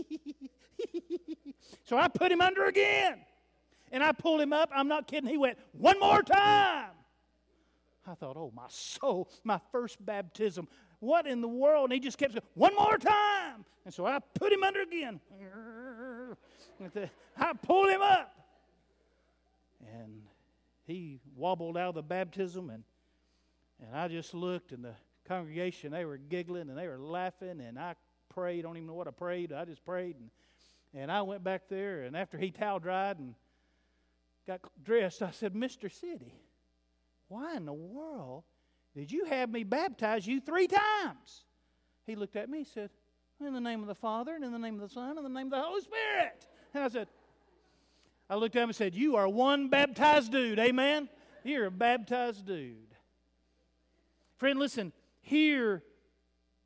so 1.84 1.98
I 1.98 2.08
put 2.08 2.32
him 2.32 2.42
under 2.42 2.66
again. 2.66 3.20
And 3.92 4.04
I 4.04 4.12
pulled 4.12 4.42
him 4.42 4.54
up. 4.54 4.72
I'm 4.74 4.88
not 4.88 5.08
kidding. 5.08 5.30
He 5.30 5.38
went, 5.38 5.60
one 5.74 6.00
more 6.00 6.24
time. 6.24 6.90
I 8.06 8.16
thought, 8.16 8.36
oh, 8.38 8.52
my 8.56 8.68
soul, 8.68 9.30
my 9.44 9.60
first 9.72 10.04
baptism. 10.06 10.68
What 11.00 11.28
in 11.28 11.42
the 11.42 11.48
world? 11.48 11.86
And 11.86 11.94
he 11.94 12.00
just 12.00 12.18
kept 12.18 12.34
saying, 12.34 12.44
one 12.54 12.76
more 12.76 12.98
time. 12.98 13.66
And 13.86 13.94
so 13.94 14.06
I 14.06 14.20
put 14.34 14.52
him 14.52 14.64
under 14.64 14.82
again. 14.82 15.20
I 17.38 17.54
pulled 17.54 17.90
him 17.90 18.02
up. 18.02 18.34
And 19.94 20.22
he 20.86 21.20
wobbled 21.36 21.78
out 21.78 21.90
of 21.90 21.96
the 21.96 22.04
baptism, 22.04 22.70
and, 22.70 22.84
and 23.86 23.96
I 23.96 24.08
just 24.08 24.34
looked, 24.34 24.72
and 24.72 24.84
the 24.84 24.96
congregation, 25.28 25.92
they 25.92 26.06
were 26.06 26.18
giggling 26.18 26.70
and 26.70 26.78
they 26.78 26.88
were 26.88 27.00
laughing, 27.00 27.62
and 27.62 27.80
I 27.80 27.96
prayed. 28.30 28.60
I 28.60 28.62
don't 28.64 28.78
even 28.78 28.88
know 28.88 28.94
what 28.94 29.08
I 29.08 29.12
prayed. 29.12 29.54
I 29.54 29.66
just 29.66 29.86
prayed. 29.86 30.18
And, 30.18 30.30
and 30.94 31.12
I 31.12 31.22
went 31.22 31.44
back 31.44 31.64
there, 31.70 32.04
and 32.04 32.16
after 32.16 32.38
he 32.38 32.52
towel 32.52 32.80
dried 32.80 33.20
and 33.20 33.36
got 34.46 34.62
dressed, 34.84 35.22
I 35.22 35.32
said, 35.32 35.54
Mr. 35.54 35.86
Sitty, 35.86 36.32
why 37.34 37.56
in 37.56 37.66
the 37.66 37.74
world 37.74 38.44
did 38.96 39.12
you 39.12 39.26
have 39.26 39.50
me 39.50 39.64
baptize 39.64 40.28
you 40.28 40.40
three 40.40 40.68
times? 40.68 41.46
He 42.06 42.16
looked 42.16 42.36
at 42.36 42.50
me 42.50 42.60
and 42.60 42.68
said, 42.68 42.90
In 43.40 43.54
the 43.54 43.62
name 43.62 43.82
of 43.82 43.88
the 43.88 43.96
Father, 43.96 44.36
and 44.36 44.44
in 44.44 44.52
the 44.52 44.60
name 44.60 44.76
of 44.76 44.82
the 44.82 44.94
Son, 44.94 45.18
and 45.18 45.26
in 45.26 45.34
the 45.34 45.40
name 45.40 45.48
of 45.48 45.52
the 45.52 45.62
Holy 45.62 45.82
Spirit. 45.82 46.46
And 46.74 46.84
I 46.84 46.88
said, 46.90 47.08
I 48.30 48.36
looked 48.36 48.56
at 48.56 48.64
him 48.64 48.70
and 48.70 48.76
said, 48.76 48.94
You 48.94 49.16
are 49.16 49.28
one 49.28 49.70
baptized 49.70 50.32
dude. 50.32 50.60
Amen? 50.60 51.10
You're 51.44 51.66
a 51.66 51.72
baptized 51.72 52.46
dude. 52.46 52.78
Friend, 54.38 54.60
listen, 54.60 54.94
here 55.22 55.84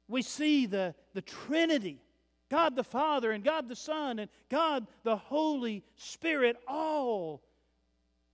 we 0.07 0.21
see 0.21 0.65
the, 0.65 0.95
the 1.13 1.21
Trinity 1.21 2.01
God 2.49 2.75
the 2.75 2.83
Father, 2.83 3.31
and 3.31 3.43
God 3.43 3.67
the 3.67 3.75
Son, 3.75 4.19
and 4.19 4.29
God 4.49 4.87
the 5.03 5.17
Holy 5.17 5.83
Spirit, 5.95 6.55
all 6.67 7.43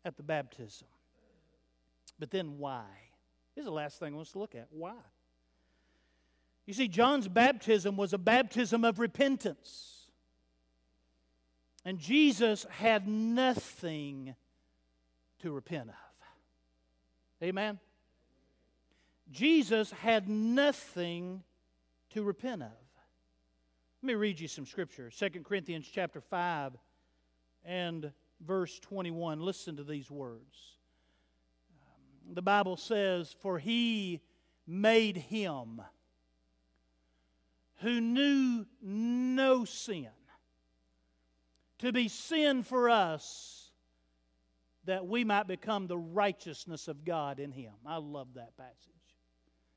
at 0.06 0.17
the 0.17 0.24
baptism. 0.24 0.88
But 2.23 2.31
then 2.31 2.57
why? 2.57 2.86
This 3.53 3.63
is 3.63 3.65
the 3.65 3.73
last 3.73 3.99
thing 3.99 4.13
I 4.13 4.15
want 4.15 4.27
us 4.27 4.31
to 4.31 4.39
look 4.39 4.55
at. 4.55 4.67
Why? 4.69 4.93
You 6.65 6.73
see, 6.73 6.88
John's 6.88 7.27
baptism 7.27 7.97
was 7.97 8.13
a 8.13 8.17
baptism 8.17 8.86
of 8.86 8.97
repentance. 8.97 10.07
And 11.83 11.99
Jesus 11.99 12.65
had 12.69 13.09
nothing 13.09 14.36
to 15.39 15.51
repent 15.51 15.89
of. 15.89 17.45
Amen? 17.45 17.77
Jesus 19.29 19.91
had 19.91 20.29
nothing 20.29 21.43
to 22.12 22.23
repent 22.23 22.62
of. 22.62 22.69
Let 24.01 24.07
me 24.07 24.13
read 24.13 24.39
you 24.39 24.47
some 24.47 24.65
scripture. 24.65 25.09
2 25.09 25.29
Corinthians 25.43 25.89
chapter 25.93 26.21
5 26.21 26.71
and 27.65 28.13
verse 28.39 28.79
21. 28.79 29.41
Listen 29.41 29.75
to 29.75 29.83
these 29.83 30.09
words. 30.09 30.73
The 32.31 32.41
Bible 32.41 32.77
says, 32.77 33.36
For 33.41 33.59
he 33.59 34.21
made 34.65 35.17
him 35.17 35.81
who 37.81 37.99
knew 37.99 38.65
no 38.81 39.65
sin 39.65 40.07
to 41.79 41.91
be 41.91 42.07
sin 42.07 42.63
for 42.63 42.89
us 42.89 43.71
that 44.86 45.05
we 45.05 45.23
might 45.23 45.47
become 45.47 45.88
the 45.88 45.97
righteousness 45.97 46.88
of 46.88 47.03
God 47.03 47.39
in 47.39 47.51
him. 47.51 47.73
I 47.86 47.97
love 47.97 48.29
that 48.36 48.55
passage. 48.57 48.93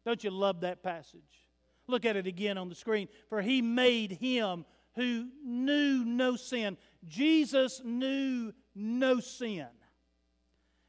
Don't 0.05 0.23
you 0.23 0.31
love 0.31 0.61
that 0.61 0.83
passage? 0.83 1.21
Look 1.89 2.05
at 2.05 2.17
it 2.17 2.27
again 2.27 2.59
on 2.59 2.69
the 2.69 2.75
screen. 2.75 3.09
For 3.29 3.43
he 3.43 3.61
made 3.61 4.13
him 4.13 4.65
who 4.95 5.29
knew 5.45 6.05
no 6.05 6.37
sin. 6.37 6.77
Jesus 7.07 7.81
knew 7.85 8.53
no 8.75 9.21
sin. 9.21 9.67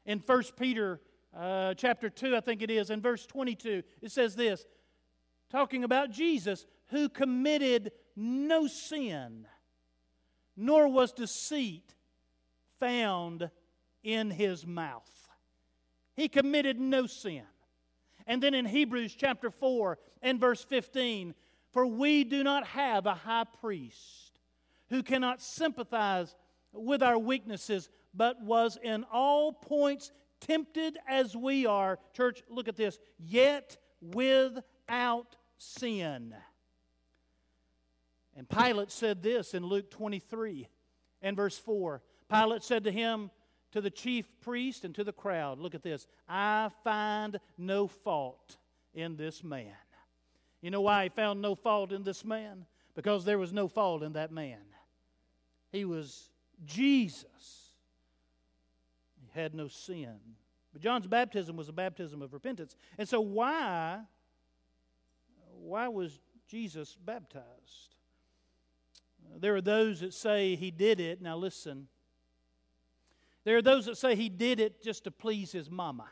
In 0.06 0.22
1 0.24 0.42
Peter 0.56 1.00
uh, 1.36 1.74
chapter 1.74 2.08
2, 2.10 2.36
I 2.36 2.40
think 2.40 2.62
it 2.62 2.70
is, 2.70 2.90
in 2.90 3.00
verse 3.00 3.26
22, 3.26 3.82
it 4.02 4.10
says 4.10 4.34
this 4.34 4.64
talking 5.50 5.84
about 5.84 6.10
Jesus, 6.10 6.66
who 6.88 7.08
committed 7.08 7.92
no 8.16 8.66
sin, 8.66 9.46
nor 10.56 10.88
was 10.88 11.12
deceit 11.12 11.94
found 12.78 13.50
in 14.02 14.30
his 14.30 14.66
mouth. 14.66 15.10
He 16.14 16.28
committed 16.28 16.78
no 16.80 17.06
sin. 17.06 17.44
And 18.26 18.42
then 18.42 18.54
in 18.54 18.66
Hebrews 18.66 19.14
chapter 19.14 19.50
4 19.50 19.98
and 20.20 20.40
verse 20.40 20.64
15, 20.64 21.34
for 21.72 21.86
we 21.86 22.24
do 22.24 22.42
not 22.42 22.66
have 22.66 23.06
a 23.06 23.14
high 23.14 23.46
priest 23.60 24.40
who 24.90 25.02
cannot 25.02 25.40
sympathize 25.40 26.34
with 26.72 27.02
our 27.02 27.18
weaknesses, 27.18 27.88
but 28.14 28.42
was 28.42 28.78
in 28.82 29.04
all 29.12 29.52
points 29.52 30.12
tempted 30.40 30.98
as 31.08 31.36
we 31.36 31.66
are. 31.66 31.98
Church, 32.12 32.42
look 32.48 32.68
at 32.68 32.76
this. 32.76 32.98
Yet 33.18 33.76
without 34.00 35.36
sin. 35.56 36.34
And 38.36 38.48
Pilate 38.48 38.92
said 38.92 39.22
this 39.22 39.54
in 39.54 39.64
Luke 39.64 39.90
23 39.90 40.68
and 41.22 41.36
verse 41.36 41.58
4. 41.58 42.02
Pilate 42.30 42.62
said 42.62 42.84
to 42.84 42.92
him, 42.92 43.30
to 43.72 43.80
the 43.80 43.90
chief 43.90 44.26
priest, 44.40 44.84
and 44.84 44.94
to 44.94 45.04
the 45.04 45.12
crowd, 45.12 45.58
Look 45.58 45.74
at 45.74 45.82
this. 45.82 46.06
I 46.28 46.70
find 46.84 47.38
no 47.56 47.86
fault 47.86 48.56
in 48.94 49.16
this 49.16 49.44
man. 49.44 49.74
You 50.60 50.70
know 50.70 50.80
why 50.80 51.04
he 51.04 51.08
found 51.10 51.40
no 51.40 51.54
fault 51.54 51.92
in 51.92 52.02
this 52.02 52.24
man? 52.24 52.66
Because 52.94 53.24
there 53.24 53.38
was 53.38 53.52
no 53.52 53.68
fault 53.68 54.02
in 54.02 54.14
that 54.14 54.32
man. 54.32 54.58
He 55.70 55.84
was 55.84 56.30
Jesus. 56.64 57.26
Had 59.34 59.54
no 59.54 59.68
sin. 59.68 60.18
But 60.72 60.82
John's 60.82 61.06
baptism 61.06 61.56
was 61.56 61.68
a 61.68 61.72
baptism 61.72 62.22
of 62.22 62.32
repentance. 62.32 62.76
And 62.98 63.08
so 63.08 63.20
why 63.20 64.00
why 65.60 65.88
was 65.88 66.20
Jesus 66.48 66.96
baptized? 67.04 67.96
There 69.38 69.54
are 69.56 69.60
those 69.60 70.00
that 70.00 70.14
say 70.14 70.56
he 70.56 70.70
did 70.70 71.00
it. 71.00 71.20
Now 71.20 71.36
listen. 71.36 71.88
There 73.44 73.56
are 73.56 73.62
those 73.62 73.86
that 73.86 73.96
say 73.96 74.14
he 74.14 74.28
did 74.28 74.60
it 74.60 74.82
just 74.82 75.04
to 75.04 75.10
please 75.10 75.52
his 75.52 75.70
mama. 75.70 76.08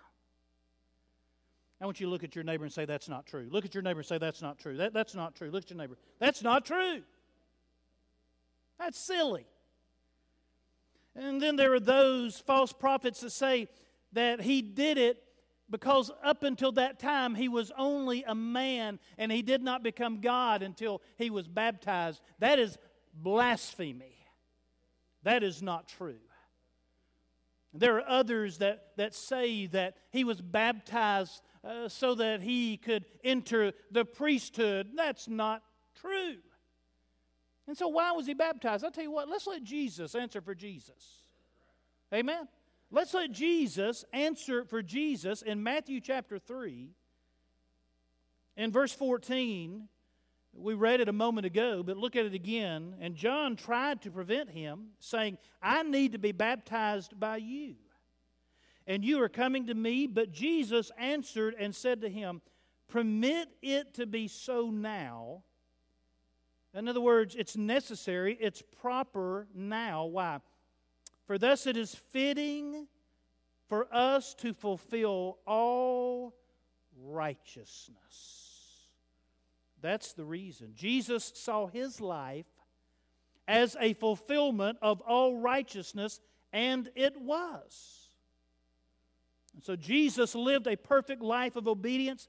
I 1.80 1.84
want 1.84 2.00
you 2.00 2.06
to 2.06 2.10
look 2.10 2.24
at 2.24 2.34
your 2.34 2.44
neighbor 2.44 2.64
and 2.64 2.72
say, 2.72 2.84
That's 2.84 3.08
not 3.08 3.26
true. 3.26 3.48
Look 3.50 3.64
at 3.64 3.74
your 3.74 3.82
neighbor 3.82 4.00
and 4.00 4.06
say, 4.06 4.18
That's 4.18 4.42
not 4.42 4.58
true. 4.58 4.76
That, 4.78 4.94
that's 4.94 5.14
not 5.14 5.34
true. 5.34 5.50
Look 5.50 5.64
at 5.64 5.70
your 5.70 5.78
neighbor. 5.78 5.98
That's 6.18 6.42
not 6.42 6.64
true. 6.64 7.02
That's 8.78 8.98
silly. 8.98 9.46
And 11.16 11.40
then 11.40 11.56
there 11.56 11.72
are 11.72 11.80
those 11.80 12.38
false 12.38 12.72
prophets 12.72 13.20
that 13.20 13.30
say 13.30 13.68
that 14.12 14.40
he 14.40 14.60
did 14.62 14.98
it 14.98 15.22
because 15.70 16.10
up 16.22 16.42
until 16.42 16.72
that 16.72 16.98
time 16.98 17.34
he 17.34 17.48
was 17.48 17.72
only 17.76 18.22
a 18.24 18.34
man 18.34 18.98
and 19.18 19.32
he 19.32 19.42
did 19.42 19.62
not 19.62 19.82
become 19.82 20.20
God 20.20 20.62
until 20.62 21.02
he 21.16 21.30
was 21.30 21.48
baptized. 21.48 22.20
That 22.38 22.58
is 22.58 22.76
blasphemy. 23.14 24.14
That 25.22 25.42
is 25.42 25.62
not 25.62 25.88
true. 25.88 26.18
There 27.72 27.96
are 27.96 28.08
others 28.08 28.58
that, 28.58 28.92
that 28.96 29.14
say 29.14 29.66
that 29.66 29.96
he 30.10 30.24
was 30.24 30.40
baptized 30.40 31.42
uh, 31.64 31.88
so 31.88 32.14
that 32.14 32.40
he 32.40 32.76
could 32.76 33.04
enter 33.24 33.72
the 33.90 34.04
priesthood. 34.04 34.90
That's 34.94 35.28
not 35.28 35.62
true. 36.00 36.36
And 37.66 37.76
so, 37.76 37.88
why 37.88 38.12
was 38.12 38.26
he 38.26 38.34
baptized? 38.34 38.84
I'll 38.84 38.90
tell 38.90 39.04
you 39.04 39.10
what, 39.10 39.28
let's 39.28 39.46
let 39.46 39.64
Jesus 39.64 40.14
answer 40.14 40.40
for 40.40 40.54
Jesus. 40.54 41.22
Amen. 42.14 42.46
Let's 42.90 43.14
let 43.14 43.32
Jesus 43.32 44.04
answer 44.12 44.64
for 44.64 44.82
Jesus 44.82 45.42
in 45.42 45.62
Matthew 45.62 46.00
chapter 46.00 46.38
3. 46.38 46.90
In 48.56 48.70
verse 48.70 48.92
14, 48.92 49.88
we 50.54 50.74
read 50.74 51.00
it 51.00 51.08
a 51.08 51.12
moment 51.12 51.46
ago, 51.46 51.82
but 51.82 51.96
look 51.96 52.16
at 52.16 52.24
it 52.24 52.34
again. 52.34 52.94
And 53.00 53.16
John 53.16 53.56
tried 53.56 54.02
to 54.02 54.10
prevent 54.10 54.50
him, 54.50 54.90
saying, 55.00 55.38
I 55.60 55.82
need 55.82 56.12
to 56.12 56.18
be 56.18 56.32
baptized 56.32 57.18
by 57.18 57.38
you. 57.38 57.74
And 58.86 59.04
you 59.04 59.20
are 59.22 59.28
coming 59.28 59.66
to 59.66 59.74
me. 59.74 60.06
But 60.06 60.30
Jesus 60.30 60.92
answered 60.96 61.54
and 61.58 61.74
said 61.74 62.02
to 62.02 62.08
him, 62.08 62.40
Permit 62.88 63.48
it 63.62 63.94
to 63.94 64.06
be 64.06 64.28
so 64.28 64.70
now. 64.70 65.42
In 66.76 66.88
other 66.88 67.00
words, 67.00 67.34
it's 67.34 67.56
necessary, 67.56 68.36
it's 68.38 68.62
proper 68.80 69.48
now. 69.54 70.04
Why? 70.04 70.40
For 71.26 71.38
thus 71.38 71.66
it 71.66 71.76
is 71.76 71.94
fitting 71.94 72.86
for 73.68 73.88
us 73.92 74.34
to 74.34 74.52
fulfill 74.52 75.38
all 75.46 76.34
righteousness. 77.02 78.46
That's 79.80 80.12
the 80.12 80.24
reason. 80.24 80.72
Jesus 80.74 81.32
saw 81.34 81.66
his 81.66 82.00
life 82.00 82.46
as 83.48 83.76
a 83.80 83.94
fulfillment 83.94 84.78
of 84.82 85.00
all 85.00 85.36
righteousness, 85.36 86.20
and 86.52 86.90
it 86.94 87.18
was. 87.20 88.10
And 89.54 89.64
so 89.64 89.76
Jesus 89.76 90.34
lived 90.34 90.66
a 90.66 90.76
perfect 90.76 91.22
life 91.22 91.56
of 91.56 91.66
obedience 91.68 92.28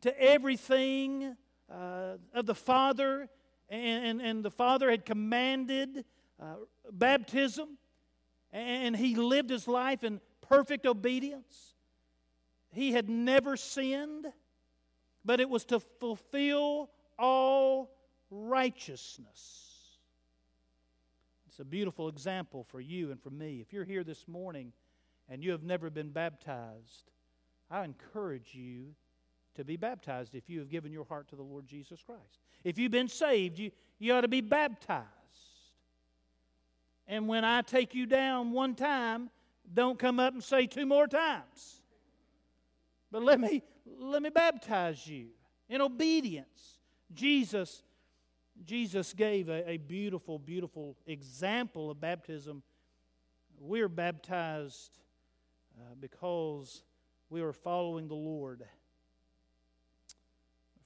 to 0.00 0.20
everything 0.20 1.36
uh, 1.70 2.16
of 2.34 2.46
the 2.46 2.54
Father, 2.54 3.28
and, 3.70 4.20
and, 4.20 4.44
the 4.44 4.50
Father 4.50 4.90
had 4.90 5.06
commanded 5.06 6.04
uh, 6.40 6.54
baptism, 6.90 7.78
and 8.52 8.96
he 8.96 9.14
lived 9.14 9.48
his 9.48 9.68
life 9.68 10.02
in 10.02 10.20
perfect 10.40 10.86
obedience. 10.86 11.74
He 12.72 12.92
had 12.92 13.08
never 13.08 13.56
sinned, 13.56 14.26
but 15.24 15.40
it 15.40 15.48
was 15.48 15.64
to 15.66 15.80
fulfill 15.80 16.90
all 17.18 17.90
righteousness. 18.30 19.70
It's 21.48 21.60
a 21.60 21.64
beautiful 21.64 22.08
example 22.08 22.64
for 22.64 22.80
you 22.80 23.10
and 23.10 23.20
for 23.20 23.30
me. 23.30 23.60
If 23.60 23.72
you're 23.72 23.84
here 23.84 24.04
this 24.04 24.26
morning 24.28 24.72
and 25.28 25.42
you 25.42 25.50
have 25.52 25.62
never 25.62 25.90
been 25.90 26.10
baptized, 26.10 27.10
I 27.70 27.84
encourage 27.84 28.54
you 28.54 28.94
to 29.56 29.64
be 29.64 29.76
baptized 29.76 30.34
if 30.34 30.48
you 30.48 30.58
have 30.60 30.68
given 30.68 30.92
your 30.92 31.04
heart 31.04 31.28
to 31.28 31.36
the 31.36 31.42
Lord 31.42 31.66
Jesus 31.66 32.02
Christ. 32.02 32.40
If 32.64 32.78
you've 32.78 32.92
been 32.92 33.08
saved, 33.08 33.58
you, 33.58 33.70
you 33.98 34.12
ought 34.14 34.22
to 34.22 34.28
be 34.28 34.40
baptized. 34.40 35.06
And 37.06 37.26
when 37.26 37.44
I 37.44 37.62
take 37.62 37.94
you 37.94 38.06
down 38.06 38.52
one 38.52 38.74
time, 38.74 39.30
don't 39.72 39.98
come 39.98 40.20
up 40.20 40.32
and 40.32 40.42
say 40.42 40.66
two 40.66 40.86
more 40.86 41.06
times. 41.06 41.82
But 43.10 43.22
let 43.22 43.40
me 43.40 43.62
let 43.98 44.22
me 44.22 44.30
baptize 44.30 45.04
you 45.06 45.28
in 45.68 45.80
obedience. 45.80 46.78
Jesus 47.12 47.82
Jesus 48.64 49.12
gave 49.14 49.48
a, 49.48 49.68
a 49.70 49.76
beautiful, 49.78 50.38
beautiful 50.38 50.96
example 51.06 51.90
of 51.90 52.00
baptism. 52.00 52.62
We 53.58 53.80
are 53.80 53.88
baptized 53.88 54.98
uh, 55.78 55.94
because 55.98 56.82
we 57.30 57.40
are 57.40 57.52
following 57.52 58.08
the 58.08 58.14
Lord. 58.14 58.64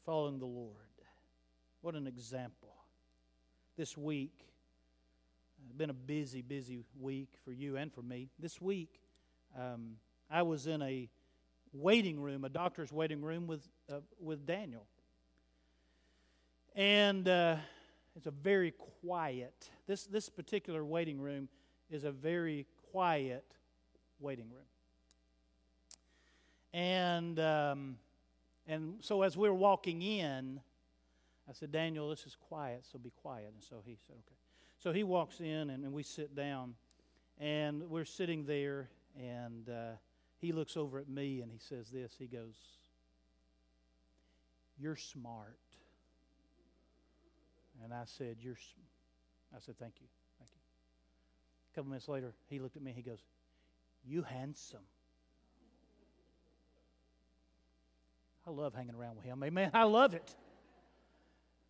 Following 0.05 0.39
the 0.39 0.45
Lord. 0.45 0.75
What 1.81 1.95
an 1.95 2.07
example. 2.07 2.75
This 3.79 3.97
week, 3.97 4.35
uh, 5.59 5.73
been 5.79 5.89
a 5.89 5.95
busy, 5.95 6.43
busy 6.43 6.81
week 7.01 7.31
for 7.43 7.53
you 7.53 7.79
and 7.79 7.91
for 7.91 8.03
me. 8.03 8.29
This 8.39 8.61
week, 8.61 9.01
um, 9.59 9.97
I 10.31 10.43
was 10.43 10.67
in 10.67 10.83
a 10.83 11.09
waiting 11.73 12.21
room, 12.21 12.45
a 12.45 12.51
doctor's 12.51 12.93
waiting 12.93 13.23
room 13.23 13.47
with, 13.47 13.67
uh, 13.91 14.01
with 14.21 14.47
Daniel. 14.47 14.85
And 16.77 17.27
uh, 17.27 17.57
it's 18.15 18.27
a 18.27 18.31
very 18.31 18.73
quiet, 19.01 19.71
this, 19.87 20.05
this 20.05 20.29
particular 20.29 20.85
waiting 20.85 21.19
room 21.19 21.49
is 21.91 22.05
a 22.05 22.13
very 22.13 22.67
quiet 22.93 23.47
waiting 24.21 24.51
room. 24.51 24.67
And, 26.75 27.41
um, 27.41 27.97
and 28.67 28.97
so 29.01 29.23
as 29.23 29.37
we 29.37 29.49
were 29.49 29.55
walking 29.55 30.03
in, 30.03 30.61
I 31.49 31.53
said, 31.53 31.73
Daniel, 31.73 32.09
this 32.09 32.25
is 32.25 32.37
quiet, 32.49 32.85
so 32.91 32.99
be 32.99 33.11
quiet. 33.11 33.51
And 33.53 33.63
so 33.63 33.83
he 33.85 33.99
said, 34.07 34.17
okay. 34.17 34.37
So 34.79 34.93
he 34.93 35.05
walks 35.05 35.41
in 35.41 35.71
and, 35.71 35.85
and 35.85 35.93
we 35.93 36.03
sit 36.03 36.35
down, 36.35 36.75
and 37.39 37.83
we're 37.91 38.05
sitting 38.05 38.45
there, 38.45 38.89
and 39.19 39.69
uh, 39.69 39.93
he 40.39 40.53
looks 40.53 40.77
over 40.77 40.99
at 40.99 41.09
me 41.09 41.41
and 41.41 41.51
he 41.51 41.59
says 41.59 41.89
this. 41.91 42.15
He 42.19 42.27
goes, 42.27 42.55
You're 44.79 44.97
smart. 44.97 45.59
And 47.83 47.93
I 47.93 48.03
said, 48.05 48.37
You're, 48.41 48.59
I 49.55 49.61
said, 49.61 49.79
Thank 49.79 49.95
you. 50.01 50.07
Thank 50.39 50.51
you. 50.53 50.61
A 51.73 51.75
couple 51.75 51.91
minutes 51.91 52.09
later, 52.09 52.35
he 52.49 52.59
looked 52.59 52.77
at 52.77 52.83
me 52.83 52.93
he 52.95 53.03
goes, 53.03 53.23
You 54.07 54.23
handsome. 54.23 54.85
I 58.47 58.51
love 58.51 58.75
hanging 58.75 58.95
around 58.95 59.17
with 59.17 59.25
him. 59.25 59.43
Amen. 59.43 59.71
I 59.73 59.85
love 59.85 60.15
it. 60.15 60.35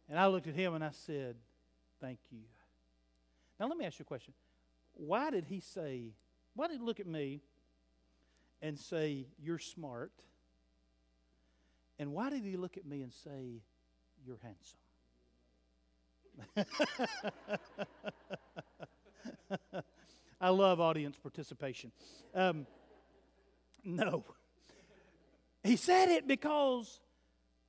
And 0.09 0.19
I 0.19 0.27
looked 0.27 0.47
at 0.47 0.55
him 0.55 0.75
and 0.75 0.85
I 0.85 0.91
said, 0.91 1.37
Thank 2.01 2.19
you. 2.31 2.41
Now, 3.59 3.69
let 3.69 3.79
me 3.79 3.87
ask 3.87 3.99
you 3.99 4.03
a 4.03 4.07
question. 4.07 4.35
Why 4.95 5.31
did 5.31 5.45
he 5.45 5.61
say, 5.61 6.13
why 6.55 6.69
did 6.69 6.79
he 6.79 6.85
look 6.85 7.01
at 7.01 7.07
me 7.07 7.41
and 8.63 8.79
say, 8.79 9.27
You're 9.43 9.59
smart? 9.59 10.13
And 11.99 12.13
why 12.13 12.31
did 12.31 12.45
he 12.45 12.57
look 12.57 12.77
at 12.77 12.87
me 12.87 13.03
and 13.03 13.13
say, 13.13 13.63
You're 14.25 14.39
handsome? 14.43 14.79
I 20.41 20.49
love 20.49 20.81
audience 20.81 21.17
participation. 21.19 21.93
Um, 22.35 22.67
no. 23.85 24.25
He 25.65 25.77
said 25.77 26.11
it 26.11 26.29
because 26.29 27.01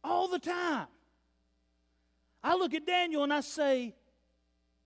all 0.03 0.27
the 0.27 0.37
time 0.37 0.87
I 2.43 2.53
look 2.55 2.73
at 2.73 2.85
Daniel 2.85 3.23
and 3.23 3.33
I 3.33 3.39
say, 3.39 3.95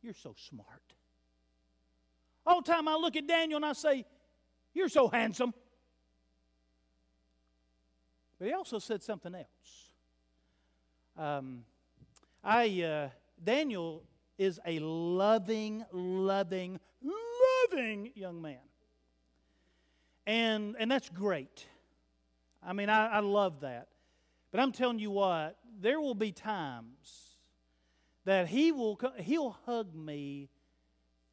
You're 0.03 0.13
so 0.13 0.35
smart. 0.37 0.67
All 2.45 2.61
the 2.61 2.71
time 2.71 2.87
I 2.87 2.95
look 2.95 3.15
at 3.15 3.27
Daniel 3.27 3.57
and 3.57 3.65
I 3.65 3.73
say, 3.73 4.05
You're 4.75 4.89
so 4.89 5.07
handsome. 5.07 5.53
But 8.37 8.47
he 8.47 8.53
also 8.53 8.77
said 8.77 9.01
something 9.03 9.33
else. 9.35 9.91
Um, 11.17 11.65
I, 12.43 12.81
uh, 12.81 13.09
Daniel 13.43 14.03
is 14.37 14.59
a 14.65 14.79
loving, 14.79 15.83
loving, 15.91 16.79
loving 17.71 18.11
young 18.15 18.41
man. 18.41 18.59
And, 20.25 20.75
and 20.79 20.89
that's 20.89 21.09
great. 21.09 21.65
I 22.63 22.73
mean, 22.73 22.89
I, 22.89 23.07
I 23.07 23.19
love 23.19 23.61
that. 23.61 23.87
But 24.51 24.59
I'm 24.59 24.71
telling 24.71 24.99
you 24.99 25.11
what, 25.11 25.57
there 25.79 26.01
will 26.01 26.15
be 26.15 26.31
times 26.31 27.37
that 28.25 28.47
he 28.47 28.71
will 28.71 28.99
he'll 29.19 29.57
hug 29.65 29.95
me 29.95 30.49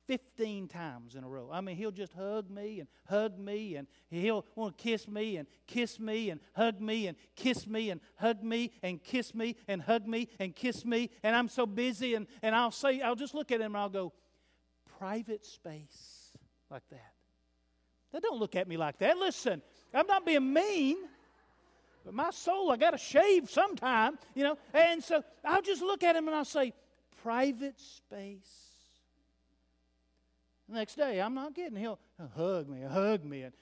15 0.06 0.68
times 0.68 1.14
in 1.14 1.24
a 1.24 1.28
row. 1.28 1.50
I 1.52 1.60
mean, 1.60 1.76
he'll 1.76 1.90
just 1.90 2.12
hug 2.12 2.48
me 2.50 2.80
and 2.80 2.88
hug 3.08 3.38
me, 3.38 3.74
and 3.74 3.86
he'll 4.08 4.46
want 4.54 4.78
to 4.78 4.82
kiss 4.82 5.08
me 5.08 5.36
and 5.36 5.48
kiss 5.66 5.98
me 5.98 6.30
and 6.30 6.40
hug 6.54 6.80
me 6.80 7.08
and 7.08 7.16
kiss 7.34 7.66
me 7.66 7.90
and 7.90 8.00
hug 8.16 8.42
me 8.42 8.72
and 8.82 9.02
kiss 9.02 9.34
me 9.34 9.56
and 9.66 9.82
hug 9.82 10.06
me 10.06 10.28
and 10.38 10.54
kiss 10.54 10.84
me. 10.84 11.10
And 11.22 11.34
I'm 11.34 11.48
so 11.48 11.66
busy, 11.66 12.14
and, 12.14 12.26
and 12.42 12.54
I'll 12.54 12.70
say, 12.70 13.00
I'll 13.00 13.16
just 13.16 13.34
look 13.34 13.50
at 13.50 13.60
him 13.60 13.74
and 13.74 13.78
I'll 13.78 13.88
go, 13.88 14.12
private 14.98 15.44
space 15.44 16.30
like 16.70 16.88
that. 16.90 17.12
Now, 18.12 18.20
don't 18.20 18.38
look 18.38 18.56
at 18.56 18.68
me 18.68 18.76
like 18.76 18.98
that. 18.98 19.18
Listen, 19.18 19.60
I'm 19.92 20.06
not 20.06 20.24
being 20.24 20.52
mean. 20.52 20.96
But 22.06 22.14
my 22.14 22.30
soul, 22.30 22.70
I 22.70 22.76
got 22.76 22.92
to 22.92 22.98
shave 22.98 23.50
sometime, 23.50 24.16
you 24.34 24.44
know. 24.44 24.56
And 24.72 25.02
so 25.02 25.22
I'll 25.44 25.60
just 25.60 25.82
look 25.82 26.04
at 26.04 26.16
him 26.16 26.28
and 26.28 26.36
I'll 26.36 26.44
say, 26.44 26.72
private 27.22 27.78
space 27.80 28.66
the 30.68 30.74
next 30.74 30.96
day, 30.96 31.20
I'm 31.20 31.34
not 31.34 31.54
getting. 31.54 31.76
He'll 31.76 31.98
hug 32.34 32.68
me, 32.68 32.82
hug 32.82 33.24
me, 33.24 33.42
and 33.42 33.52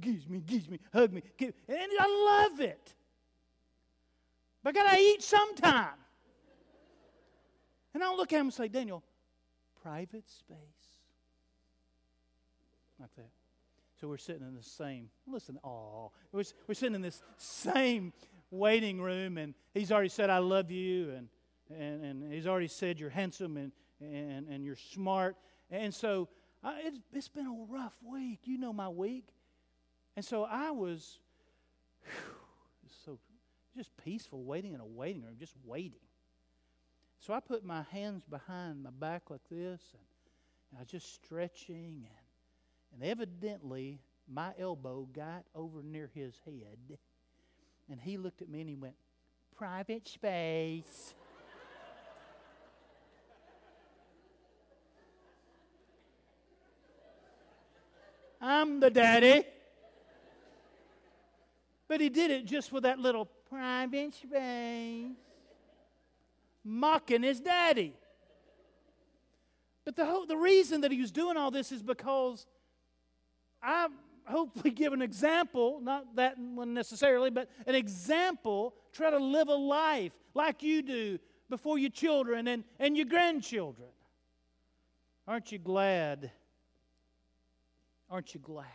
gives 0.00 0.28
me, 0.28 0.40
gives 0.40 0.68
me, 0.68 0.80
hug 0.92 1.12
me. 1.12 1.22
Give, 1.36 1.52
and 1.68 1.90
I 1.98 2.48
love 2.48 2.60
it. 2.60 2.94
But 4.62 4.76
I 4.76 4.82
got 4.84 4.92
to 4.92 4.98
eat 4.98 5.22
sometime. 5.22 5.98
And 7.94 8.02
I'll 8.02 8.16
look 8.16 8.32
at 8.32 8.40
him 8.40 8.46
and 8.46 8.54
say, 8.54 8.68
Daniel, 8.68 9.02
private 9.82 10.28
space. 10.28 10.56
Like 13.00 13.14
that. 13.16 13.37
So 14.00 14.06
we're 14.06 14.16
sitting 14.16 14.46
in 14.46 14.54
the 14.54 14.62
same, 14.62 15.10
listen, 15.26 15.58
oh, 15.64 16.12
we're, 16.30 16.44
we're 16.68 16.74
sitting 16.74 16.94
in 16.94 17.02
this 17.02 17.20
same 17.36 18.12
waiting 18.50 19.00
room, 19.00 19.38
and 19.38 19.54
he's 19.74 19.90
already 19.90 20.08
said, 20.08 20.30
I 20.30 20.38
love 20.38 20.70
you, 20.70 21.10
and, 21.10 21.28
and, 21.76 22.04
and 22.04 22.32
he's 22.32 22.46
already 22.46 22.68
said, 22.68 23.00
you're 23.00 23.10
handsome 23.10 23.56
and, 23.56 23.72
and, 24.00 24.48
and 24.48 24.64
you're 24.64 24.76
smart. 24.76 25.36
And 25.70 25.92
so 25.92 26.28
uh, 26.62 26.74
it's, 26.84 26.98
it's 27.12 27.28
been 27.28 27.46
a 27.46 27.72
rough 27.72 27.94
week. 28.08 28.40
You 28.44 28.58
know 28.58 28.72
my 28.72 28.88
week. 28.88 29.26
And 30.16 30.24
so 30.24 30.44
I 30.44 30.70
was 30.70 31.18
whew, 32.02 32.34
so 33.04 33.18
just 33.76 33.96
peaceful 33.96 34.44
waiting 34.44 34.74
in 34.74 34.80
a 34.80 34.86
waiting 34.86 35.22
room, 35.22 35.34
just 35.38 35.54
waiting. 35.64 36.00
So 37.18 37.34
I 37.34 37.40
put 37.40 37.64
my 37.64 37.82
hands 37.90 38.22
behind 38.30 38.82
my 38.82 38.90
back 38.90 39.28
like 39.28 39.42
this, 39.50 39.80
and, 39.92 40.02
and 40.70 40.78
I 40.78 40.80
was 40.80 40.88
just 40.88 41.14
stretching, 41.14 42.06
and, 42.06 42.27
and 42.92 43.02
evidently 43.02 44.00
my 44.30 44.52
elbow 44.58 45.08
got 45.12 45.44
over 45.54 45.82
near 45.82 46.10
his 46.14 46.34
head, 46.44 46.98
and 47.90 47.98
he 48.00 48.18
looked 48.18 48.42
at 48.42 48.48
me 48.48 48.60
and 48.60 48.68
he 48.68 48.74
went, 48.74 48.94
Private 49.56 50.06
space. 50.06 51.14
I'm 58.40 58.80
the 58.80 58.90
daddy. 58.90 59.44
But 61.88 62.00
he 62.00 62.08
did 62.10 62.30
it 62.30 62.44
just 62.44 62.70
with 62.70 62.84
that 62.84 62.98
little 62.98 63.24
private 63.48 64.14
space, 64.14 65.06
mocking 66.62 67.22
his 67.22 67.40
daddy. 67.40 67.94
But 69.86 69.96
the, 69.96 70.24
the 70.28 70.36
reason 70.36 70.82
that 70.82 70.92
he 70.92 71.00
was 71.00 71.10
doing 71.10 71.38
all 71.38 71.50
this 71.50 71.72
is 71.72 71.82
because 71.82 72.44
I 73.62 73.88
hopefully 74.26 74.70
give 74.74 74.92
an 74.92 75.02
example, 75.02 75.80
not 75.82 76.16
that 76.16 76.38
one 76.38 76.74
necessarily, 76.74 77.30
but 77.30 77.48
an 77.66 77.74
example, 77.74 78.74
try 78.92 79.10
to 79.10 79.18
live 79.18 79.48
a 79.48 79.54
life 79.54 80.12
like 80.34 80.62
you 80.62 80.82
do 80.82 81.18
before 81.50 81.78
your 81.78 81.90
children 81.90 82.48
and, 82.48 82.64
and 82.78 82.96
your 82.96 83.06
grandchildren. 83.06 83.88
Aren't 85.26 85.52
you 85.52 85.58
glad 85.58 86.30
Aren't 88.10 88.32
you 88.34 88.40
glad 88.40 88.66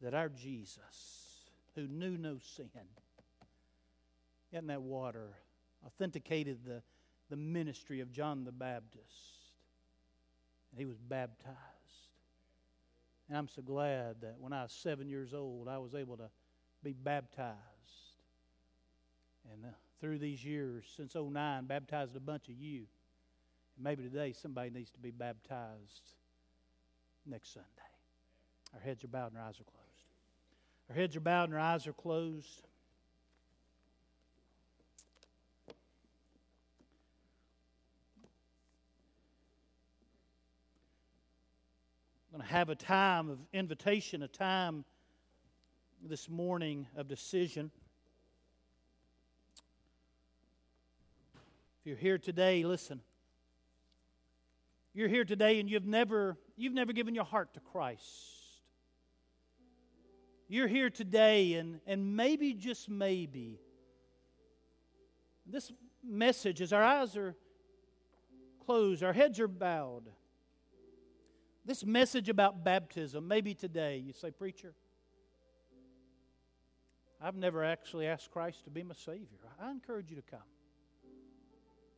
that 0.00 0.14
our 0.14 0.28
Jesus, 0.28 1.50
who 1.74 1.86
knew 1.86 2.16
no 2.16 2.38
sin, 2.38 2.70
in 4.52 4.66
that 4.68 4.82
water, 4.82 5.30
authenticated 5.84 6.64
the, 6.64 6.82
the 7.28 7.36
ministry 7.36 8.00
of 8.00 8.12
John 8.12 8.44
the 8.44 8.52
Baptist, 8.52 9.02
and 10.70 10.78
he 10.78 10.86
was 10.86 10.98
baptized. 10.98 11.56
And 13.28 13.38
I'm 13.38 13.48
so 13.48 13.62
glad 13.62 14.16
that 14.20 14.36
when 14.38 14.52
I 14.52 14.62
was 14.62 14.72
seven 14.72 15.08
years 15.08 15.32
old, 15.32 15.68
I 15.68 15.78
was 15.78 15.94
able 15.94 16.16
to 16.18 16.28
be 16.82 16.92
baptized. 16.92 17.56
And 19.52 19.64
uh, 19.64 19.68
through 20.00 20.18
these 20.18 20.44
years, 20.44 20.84
since 20.96 21.14
09, 21.14 21.64
baptized 21.64 22.14
a 22.16 22.20
bunch 22.20 22.48
of 22.48 22.54
you. 22.54 22.84
And 23.76 23.84
maybe 23.84 24.02
today 24.02 24.32
somebody 24.32 24.70
needs 24.70 24.90
to 24.90 24.98
be 24.98 25.10
baptized 25.10 26.14
next 27.26 27.54
Sunday. 27.54 27.68
Our 28.74 28.80
heads 28.80 29.04
are 29.04 29.08
bowed 29.08 29.32
and 29.32 29.40
our 29.40 29.48
eyes 29.48 29.60
are 29.60 29.64
closed. 29.64 29.94
Our 30.90 30.96
heads 30.96 31.16
are 31.16 31.20
bowed 31.20 31.48
and 31.48 31.54
our 31.54 31.60
eyes 31.60 31.86
are 31.86 31.92
closed. 31.92 32.68
Going 42.34 42.44
to 42.44 42.52
have 42.52 42.68
a 42.68 42.74
time 42.74 43.30
of 43.30 43.38
invitation, 43.52 44.24
a 44.24 44.26
time 44.26 44.84
this 46.02 46.28
morning 46.28 46.84
of 46.96 47.06
decision. 47.06 47.70
If 51.78 51.86
you're 51.86 51.96
here 51.96 52.18
today, 52.18 52.64
listen. 52.64 53.02
You're 54.94 55.06
here 55.06 55.24
today 55.24 55.60
and 55.60 55.70
you've 55.70 55.86
never 55.86 56.36
you've 56.56 56.72
never 56.72 56.92
given 56.92 57.14
your 57.14 57.22
heart 57.22 57.54
to 57.54 57.60
Christ. 57.60 58.02
You're 60.48 60.66
here 60.66 60.90
today 60.90 61.54
and 61.54 61.78
and 61.86 62.16
maybe 62.16 62.52
just 62.52 62.88
maybe 62.88 63.60
this 65.46 65.70
message 66.02 66.60
as 66.60 66.72
our 66.72 66.82
eyes 66.82 67.16
are 67.16 67.36
closed, 68.66 69.04
our 69.04 69.12
heads 69.12 69.38
are 69.38 69.46
bowed. 69.46 70.10
This 71.64 71.84
message 71.84 72.28
about 72.28 72.62
baptism, 72.62 73.26
maybe 73.26 73.54
today 73.54 73.96
you 73.96 74.12
say, 74.12 74.30
Preacher, 74.30 74.74
I've 77.20 77.36
never 77.36 77.64
actually 77.64 78.06
asked 78.06 78.30
Christ 78.30 78.64
to 78.64 78.70
be 78.70 78.82
my 78.82 78.94
Savior. 78.94 79.38
I 79.58 79.70
encourage 79.70 80.10
you 80.10 80.16
to 80.16 80.22
come. 80.22 80.40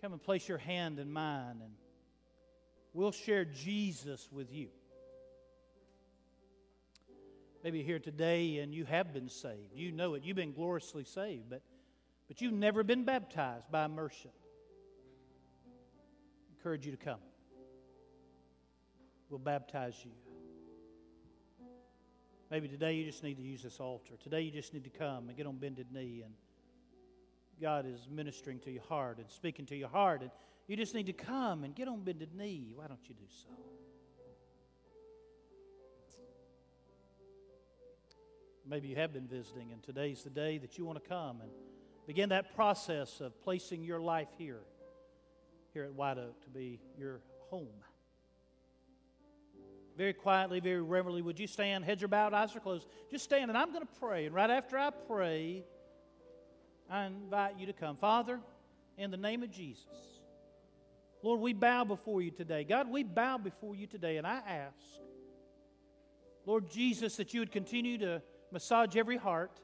Come 0.00 0.12
and 0.12 0.22
place 0.22 0.48
your 0.48 0.58
hand 0.58 1.00
in 1.00 1.10
mine, 1.12 1.60
and 1.62 1.72
we'll 2.92 3.10
share 3.10 3.44
Jesus 3.44 4.28
with 4.30 4.52
you. 4.52 4.68
Maybe 7.64 7.78
you're 7.78 7.86
here 7.86 7.98
today 7.98 8.58
and 8.58 8.72
you 8.72 8.84
have 8.84 9.12
been 9.12 9.28
saved. 9.28 9.74
You 9.74 9.90
know 9.90 10.14
it. 10.14 10.22
You've 10.22 10.36
been 10.36 10.52
gloriously 10.52 11.02
saved, 11.02 11.50
but, 11.50 11.62
but 12.28 12.40
you've 12.40 12.52
never 12.52 12.84
been 12.84 13.04
baptized 13.04 13.68
by 13.72 13.84
immersion. 13.84 14.30
I 15.66 16.56
encourage 16.56 16.86
you 16.86 16.92
to 16.92 16.98
come. 16.98 17.18
We'll 19.28 19.38
baptize 19.38 19.96
you. 20.04 20.12
Maybe 22.50 22.68
today 22.68 22.94
you 22.94 23.04
just 23.04 23.24
need 23.24 23.36
to 23.38 23.42
use 23.42 23.62
this 23.62 23.80
altar. 23.80 24.14
Today 24.22 24.42
you 24.42 24.52
just 24.52 24.72
need 24.72 24.84
to 24.84 24.90
come 24.90 25.28
and 25.28 25.36
get 25.36 25.46
on 25.46 25.56
bended 25.56 25.88
knee 25.92 26.22
and 26.24 26.32
God 27.60 27.86
is 27.86 28.06
ministering 28.10 28.60
to 28.60 28.70
your 28.70 28.84
heart 28.84 29.18
and 29.18 29.28
speaking 29.28 29.66
to 29.66 29.76
your 29.76 29.88
heart 29.88 30.22
and 30.22 30.30
you 30.68 30.76
just 30.76 30.94
need 30.94 31.06
to 31.06 31.12
come 31.12 31.64
and 31.64 31.74
get 31.74 31.88
on 31.88 32.04
bended 32.04 32.34
knee. 32.36 32.72
Why 32.74 32.86
don't 32.86 33.00
you 33.08 33.14
do 33.14 33.24
so? 33.28 33.48
Maybe 38.68 38.88
you 38.88 38.96
have 38.96 39.12
been 39.12 39.26
visiting 39.26 39.72
and 39.72 39.82
today's 39.82 40.22
the 40.22 40.30
day 40.30 40.58
that 40.58 40.78
you 40.78 40.84
want 40.84 41.02
to 41.02 41.08
come 41.08 41.40
and 41.40 41.50
begin 42.06 42.28
that 42.28 42.54
process 42.54 43.20
of 43.20 43.40
placing 43.42 43.82
your 43.82 44.00
life 44.00 44.28
here, 44.38 44.62
here 45.72 45.82
at 45.82 45.92
White 45.94 46.18
Oak 46.18 46.40
to 46.44 46.50
be 46.50 46.78
your 46.96 47.20
home 47.50 47.68
very 49.96 50.12
quietly, 50.12 50.60
very 50.60 50.82
reverently, 50.82 51.22
would 51.22 51.40
you 51.40 51.46
stand? 51.46 51.84
Heads 51.84 52.02
are 52.02 52.08
bowed, 52.08 52.34
eyes 52.34 52.54
are 52.54 52.60
closed. 52.60 52.86
Just 53.10 53.24
stand, 53.24 53.50
and 53.50 53.56
I'm 53.56 53.72
going 53.72 53.86
to 53.86 54.00
pray. 54.00 54.26
And 54.26 54.34
right 54.34 54.50
after 54.50 54.78
I 54.78 54.90
pray, 54.90 55.64
I 56.90 57.06
invite 57.06 57.58
you 57.58 57.66
to 57.66 57.72
come. 57.72 57.96
Father, 57.96 58.40
in 58.98 59.10
the 59.10 59.16
name 59.16 59.42
of 59.42 59.50
Jesus, 59.50 59.86
Lord, 61.22 61.40
we 61.40 61.54
bow 61.54 61.84
before 61.84 62.20
you 62.20 62.30
today. 62.30 62.62
God, 62.64 62.90
we 62.90 63.02
bow 63.02 63.38
before 63.38 63.74
you 63.74 63.86
today, 63.86 64.18
and 64.18 64.26
I 64.26 64.40
ask, 64.46 64.76
Lord 66.44 66.70
Jesus, 66.70 67.16
that 67.16 67.34
you 67.34 67.40
would 67.40 67.50
continue 67.50 67.98
to 67.98 68.22
massage 68.52 68.96
every 68.96 69.16
heart. 69.16 69.60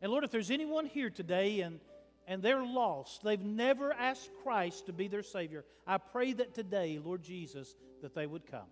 And 0.00 0.12
Lord, 0.12 0.22
if 0.22 0.30
there's 0.30 0.50
anyone 0.50 0.86
here 0.86 1.10
today 1.10 1.60
and 1.60 1.80
and 2.26 2.42
they're 2.42 2.64
lost. 2.64 3.22
They've 3.22 3.40
never 3.40 3.92
asked 3.92 4.30
Christ 4.42 4.86
to 4.86 4.92
be 4.92 5.08
their 5.08 5.22
Savior. 5.22 5.64
I 5.86 5.98
pray 5.98 6.32
that 6.34 6.54
today, 6.54 6.98
Lord 7.02 7.22
Jesus, 7.22 7.74
that 8.02 8.14
they 8.14 8.26
would 8.26 8.46
come. 8.50 8.68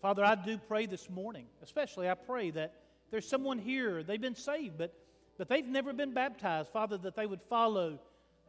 Father, 0.00 0.24
I 0.24 0.34
do 0.34 0.58
pray 0.58 0.86
this 0.86 1.08
morning, 1.08 1.46
especially 1.62 2.08
I 2.08 2.14
pray 2.14 2.50
that 2.50 2.74
there's 3.10 3.28
someone 3.28 3.58
here, 3.58 4.02
they've 4.02 4.20
been 4.20 4.34
saved, 4.34 4.78
but, 4.78 4.92
but 5.38 5.48
they've 5.48 5.66
never 5.66 5.92
been 5.92 6.12
baptized. 6.12 6.70
Father, 6.72 6.98
that 6.98 7.14
they 7.14 7.26
would 7.26 7.42
follow 7.42 8.00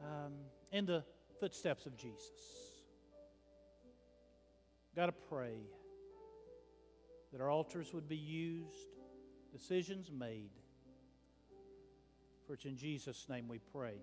um, 0.02 0.34
in 0.72 0.86
the 0.86 1.04
footsteps 1.40 1.86
of 1.86 1.96
Jesus. 1.96 2.32
Got 4.96 5.08
to 5.08 5.12
pray 5.12 5.58
that 7.32 7.42
our 7.42 7.50
altars 7.50 7.94
would 7.94 8.08
be 8.08 8.16
used, 8.16 8.88
decisions 9.52 10.12
made 10.12 10.50
for 12.46 12.54
it's 12.54 12.66
in 12.66 12.78
Jesus' 12.78 13.28
name 13.30 13.48
we 13.48 13.60
pray. 13.72 13.96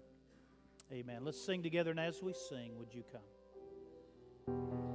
Amen. 0.92 1.24
Let's 1.24 1.40
sing 1.40 1.62
together, 1.62 1.90
and 1.90 2.00
as 2.00 2.22
we 2.22 2.32
sing, 2.32 2.76
would 2.78 2.92
you 2.92 3.04
come? 3.12 4.89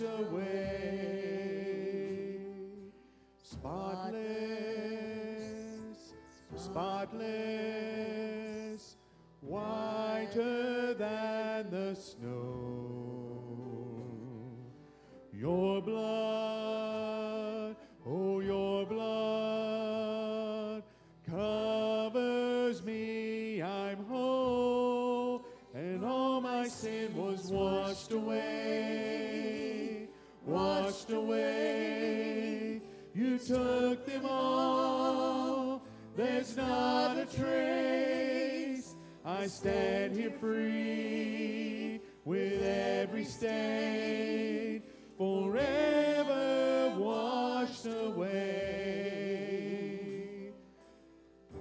Away. 0.00 0.57
Stand 39.48 40.14
here 40.14 40.30
free 40.30 42.00
with 42.24 42.62
every 42.62 43.24
stain 43.24 44.82
forever 45.16 46.94
washed 46.98 47.86
away. 47.86 48.34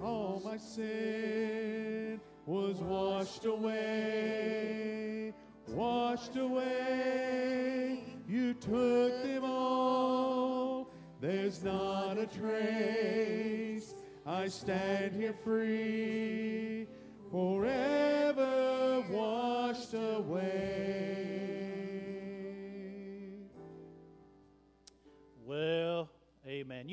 All 0.03 0.41
my 0.43 0.57
sin 0.57 2.19
was 2.45 2.75
washed 2.77 3.45
away, 3.45 5.33
washed 5.69 6.35
away. 6.35 8.03
You 8.27 8.53
took 8.53 9.23
them 9.23 9.45
all. 9.45 10.91
There's 11.21 11.63
not 11.63 12.17
a 12.17 12.25
trace. 12.27 13.95
I 14.25 14.49
stand 14.49 15.15
here 15.15 15.33
free 15.43 16.07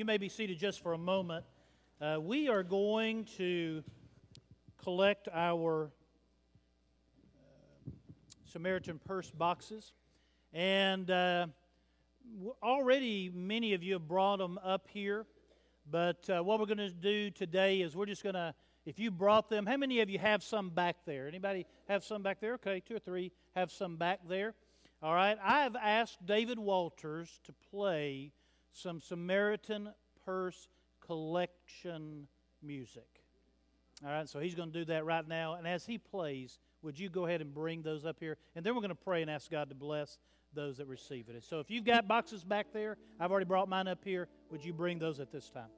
You 0.04 0.06
may 0.06 0.18
be 0.18 0.28
seated 0.28 0.58
just 0.58 0.82
for 0.82 0.92
a 0.92 0.98
moment. 0.98 1.46
Uh, 1.98 2.18
we 2.20 2.50
are 2.50 2.62
going 2.62 3.24
to 3.38 3.82
collect 4.82 5.30
our 5.32 5.90
uh, 7.34 7.90
Samaritan 8.52 9.00
purse 9.06 9.30
boxes. 9.30 9.94
And 10.52 11.10
uh, 11.10 11.46
already 12.62 13.30
many 13.34 13.72
of 13.72 13.82
you 13.82 13.94
have 13.94 14.06
brought 14.06 14.40
them 14.40 14.60
up 14.62 14.88
here. 14.92 15.24
But 15.90 16.28
uh, 16.28 16.42
what 16.42 16.60
we're 16.60 16.66
going 16.66 16.76
to 16.76 16.90
do 16.90 17.30
today 17.30 17.80
is 17.80 17.96
we're 17.96 18.04
just 18.04 18.22
going 18.22 18.34
to 18.34 18.54
if 18.84 18.98
you 18.98 19.10
brought 19.10 19.48
them, 19.48 19.64
how 19.64 19.78
many 19.78 20.00
of 20.00 20.10
you 20.10 20.18
have 20.18 20.42
some 20.42 20.68
back 20.68 20.96
there? 21.06 21.28
Anybody 21.28 21.64
have 21.88 22.04
some 22.04 22.22
back 22.22 22.42
there? 22.42 22.52
Okay, 22.56 22.82
two 22.86 22.96
or 22.96 22.98
three 22.98 23.32
have 23.56 23.72
some 23.72 23.96
back 23.96 24.20
there. 24.28 24.52
All 25.02 25.14
right, 25.14 25.38
I've 25.42 25.76
asked 25.76 26.26
David 26.26 26.58
Walters 26.58 27.40
to 27.44 27.54
play 27.70 28.32
some 28.74 29.00
Samaritan 29.00 29.90
Purse 30.24 30.68
collection 31.06 32.28
music. 32.62 33.08
All 34.04 34.10
right, 34.10 34.28
so 34.28 34.40
he's 34.40 34.54
going 34.54 34.72
to 34.72 34.78
do 34.78 34.84
that 34.86 35.04
right 35.04 35.26
now. 35.26 35.54
And 35.54 35.66
as 35.66 35.86
he 35.86 35.98
plays, 35.98 36.58
would 36.82 36.98
you 36.98 37.08
go 37.08 37.26
ahead 37.26 37.40
and 37.40 37.54
bring 37.54 37.82
those 37.82 38.04
up 38.04 38.16
here? 38.20 38.36
And 38.54 38.64
then 38.64 38.74
we're 38.74 38.80
going 38.80 38.90
to 38.90 38.94
pray 38.94 39.22
and 39.22 39.30
ask 39.30 39.50
God 39.50 39.68
to 39.68 39.74
bless 39.74 40.18
those 40.52 40.76
that 40.78 40.86
receive 40.86 41.28
it. 41.28 41.42
So 41.44 41.60
if 41.60 41.70
you've 41.70 41.84
got 41.84 42.06
boxes 42.06 42.44
back 42.44 42.72
there, 42.72 42.96
I've 43.18 43.30
already 43.30 43.46
brought 43.46 43.68
mine 43.68 43.88
up 43.88 44.04
here. 44.04 44.28
Would 44.50 44.64
you 44.64 44.72
bring 44.72 44.98
those 44.98 45.20
at 45.20 45.30
this 45.32 45.48
time? 45.48 45.70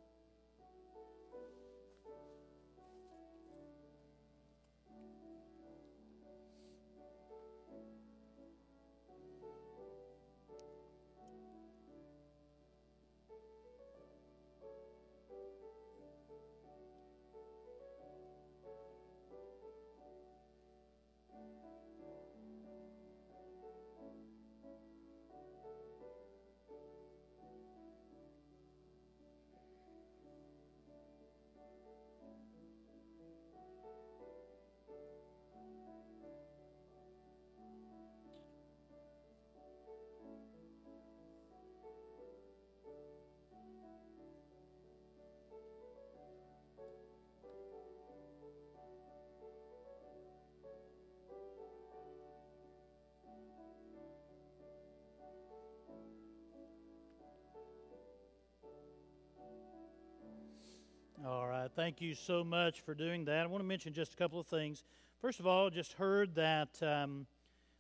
All 61.27 61.49
right. 61.49 61.69
Thank 61.75 62.01
you 62.01 62.15
so 62.15 62.45
much 62.45 62.83
for 62.83 62.95
doing 62.95 63.25
that. 63.25 63.41
I 63.41 63.47
want 63.47 63.61
to 63.61 63.67
mention 63.67 63.93
just 63.93 64.15
a 64.15 64.17
couple 64.17 64.39
of 64.39 64.47
things. 64.47 64.85
First 65.21 65.41
of 65.41 65.47
all, 65.49 65.69
just 65.71 65.95
heard 65.95 66.37
that 66.37 66.81
um, 66.81 67.27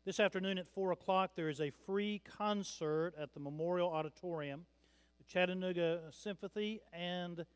this 0.05 0.18
afternoon 0.18 0.59
at 0.59 0.66
4 0.66 0.90
o'clock 0.90 1.30
there 1.36 1.49
is 1.49 1.61
a 1.61 1.70
free 1.70 2.20
concert 2.36 3.12
at 3.16 3.34
the 3.34 3.38
Memorial 3.38 3.88
Auditorium. 3.88 4.66
The 5.18 5.32
Chattanooga 5.32 6.01
Symphony 6.11 6.80
and 6.92 7.47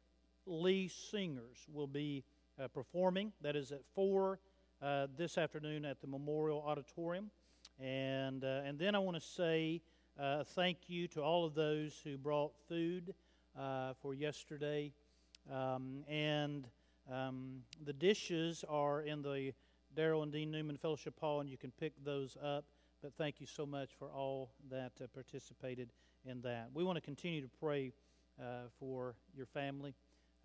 Lee 0.46 0.86
Singers 0.86 1.66
will 1.66 1.88
be 1.88 2.22
uh, 2.62 2.68
performing. 2.68 3.32
That 3.40 3.56
is 3.56 3.72
at 3.72 3.80
4 3.96 4.38
uh, 4.80 5.08
this 5.16 5.38
afternoon 5.38 5.84
at 5.84 6.00
the 6.00 6.06
Memorial 6.06 6.62
Auditorium. 6.64 7.32
And, 7.80 8.44
uh, 8.44 8.60
and 8.64 8.78
then 8.78 8.94
I 8.94 9.00
want 9.00 9.16
to 9.16 9.28
say 9.28 9.82
uh, 10.20 10.44
thank 10.44 10.88
you 10.88 11.08
to 11.08 11.20
all 11.20 11.44
of 11.44 11.56
those 11.56 12.00
who 12.04 12.16
brought 12.16 12.52
food 12.68 13.12
uh, 13.58 13.94
for 14.00 14.14
yesterday. 14.14 14.92
Um, 15.50 16.04
and 16.08 16.66
um, 17.10 17.62
the 17.84 17.92
dishes 17.92 18.64
are 18.68 19.02
in 19.02 19.22
the 19.22 19.52
Daryl 19.96 20.22
and 20.22 20.32
Dean 20.32 20.50
Newman 20.50 20.76
Fellowship 20.76 21.18
Hall, 21.18 21.40
and 21.40 21.48
you 21.48 21.56
can 21.56 21.72
pick 21.72 21.92
those 22.04 22.36
up. 22.42 22.64
But 23.02 23.14
thank 23.16 23.40
you 23.40 23.46
so 23.46 23.64
much 23.64 23.90
for 23.98 24.08
all 24.08 24.50
that 24.70 24.92
uh, 25.02 25.06
participated 25.12 25.90
in 26.24 26.42
that. 26.42 26.68
We 26.74 26.84
want 26.84 26.96
to 26.96 27.00
continue 27.00 27.40
to 27.40 27.48
pray 27.60 27.92
uh, 28.38 28.68
for 28.78 29.14
your 29.34 29.46
family. 29.46 29.94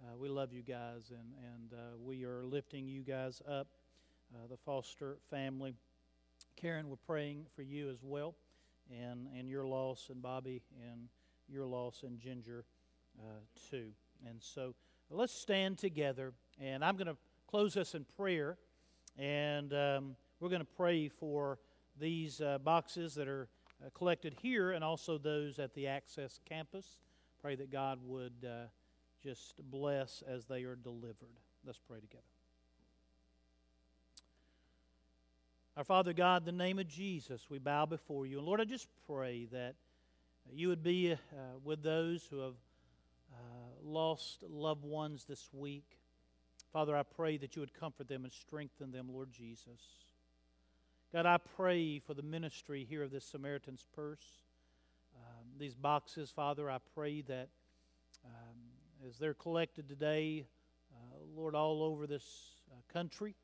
Uh, 0.01 0.17
we 0.17 0.29
love 0.29 0.51
you 0.51 0.61
guys, 0.61 1.11
and, 1.11 1.33
and 1.37 1.73
uh, 1.73 1.97
we 2.03 2.23
are 2.23 2.43
lifting 2.45 2.87
you 2.87 3.01
guys 3.01 3.41
up, 3.47 3.67
uh, 4.33 4.47
the 4.49 4.57
Foster 4.57 5.17
family. 5.29 5.73
Karen, 6.55 6.89
we're 6.89 6.95
praying 6.95 7.45
for 7.55 7.61
you 7.61 7.89
as 7.89 7.99
well, 8.01 8.35
and, 8.89 9.27
and 9.37 9.49
your 9.49 9.65
loss, 9.65 10.07
and 10.09 10.21
Bobby, 10.21 10.61
and 10.91 11.07
your 11.47 11.65
loss, 11.65 12.03
and 12.03 12.19
Ginger, 12.19 12.65
uh, 13.19 13.39
too. 13.69 13.89
And 14.27 14.41
so 14.41 14.73
let's 15.09 15.33
stand 15.33 15.77
together, 15.77 16.33
and 16.59 16.83
I'm 16.83 16.95
going 16.95 17.07
to 17.07 17.17
close 17.47 17.77
us 17.77 17.95
in 17.95 18.05
prayer, 18.17 18.57
and 19.17 19.71
um, 19.73 20.15
we're 20.39 20.49
going 20.49 20.61
to 20.61 20.67
pray 20.77 21.09
for 21.09 21.59
these 21.99 22.41
uh, 22.41 22.57
boxes 22.57 23.15
that 23.15 23.27
are 23.27 23.47
uh, 23.85 23.89
collected 23.93 24.35
here 24.41 24.71
and 24.71 24.83
also 24.83 25.17
those 25.17 25.59
at 25.59 25.73
the 25.73 25.87
Access 25.87 26.39
campus. 26.45 26.85
Pray 27.41 27.55
that 27.55 27.71
God 27.71 27.99
would 28.03 28.33
uh, 28.45 28.65
just 29.23 29.53
bless 29.69 30.23
as 30.27 30.45
they 30.45 30.63
are 30.63 30.75
delivered. 30.75 31.39
Let's 31.65 31.79
pray 31.87 31.99
together. 31.99 32.23
Our 35.77 35.83
Father 35.83 36.13
God, 36.13 36.47
in 36.47 36.57
the 36.57 36.63
name 36.63 36.79
of 36.79 36.87
Jesus, 36.87 37.49
we 37.49 37.59
bow 37.59 37.85
before 37.85 38.25
you. 38.25 38.37
And 38.37 38.47
Lord, 38.47 38.61
I 38.61 38.63
just 38.63 38.87
pray 39.07 39.47
that 39.51 39.75
you 40.53 40.69
would 40.69 40.83
be 40.83 41.13
uh, 41.13 41.17
with 41.63 41.83
those 41.83 42.25
who 42.29 42.39
have 42.39 42.53
lost 43.85 44.43
loved 44.49 44.83
ones 44.83 45.25
this 45.25 45.47
week. 45.53 45.99
Father, 46.73 46.97
I 46.97 47.03
pray 47.03 47.37
that 47.37 47.55
you 47.55 47.61
would 47.61 47.73
comfort 47.73 48.07
them 48.07 48.23
and 48.23 48.33
strengthen 48.33 48.91
them, 48.91 49.07
Lord 49.09 49.31
Jesus. 49.31 49.79
God, 51.13 51.25
I 51.25 51.37
pray 51.37 51.99
for 51.99 52.13
the 52.13 52.23
ministry 52.23 52.85
here 52.89 53.03
of 53.03 53.11
this 53.11 53.23
Samaritan's 53.23 53.85
Purse. 53.95 54.25
Um, 55.15 55.45
these 55.57 55.75
boxes, 55.75 56.31
Father, 56.31 56.69
I 56.69 56.79
pray 56.93 57.21
that 57.21 57.47
um, 58.25 58.57
as 59.07 59.17
they're 59.17 59.33
collected 59.33 59.87
today, 59.87 60.45
uh, 60.93 61.17
Lord, 61.35 61.55
all 61.55 61.83
over 61.83 62.07
this 62.07 62.25
uh, 62.71 62.75
country 62.91 63.35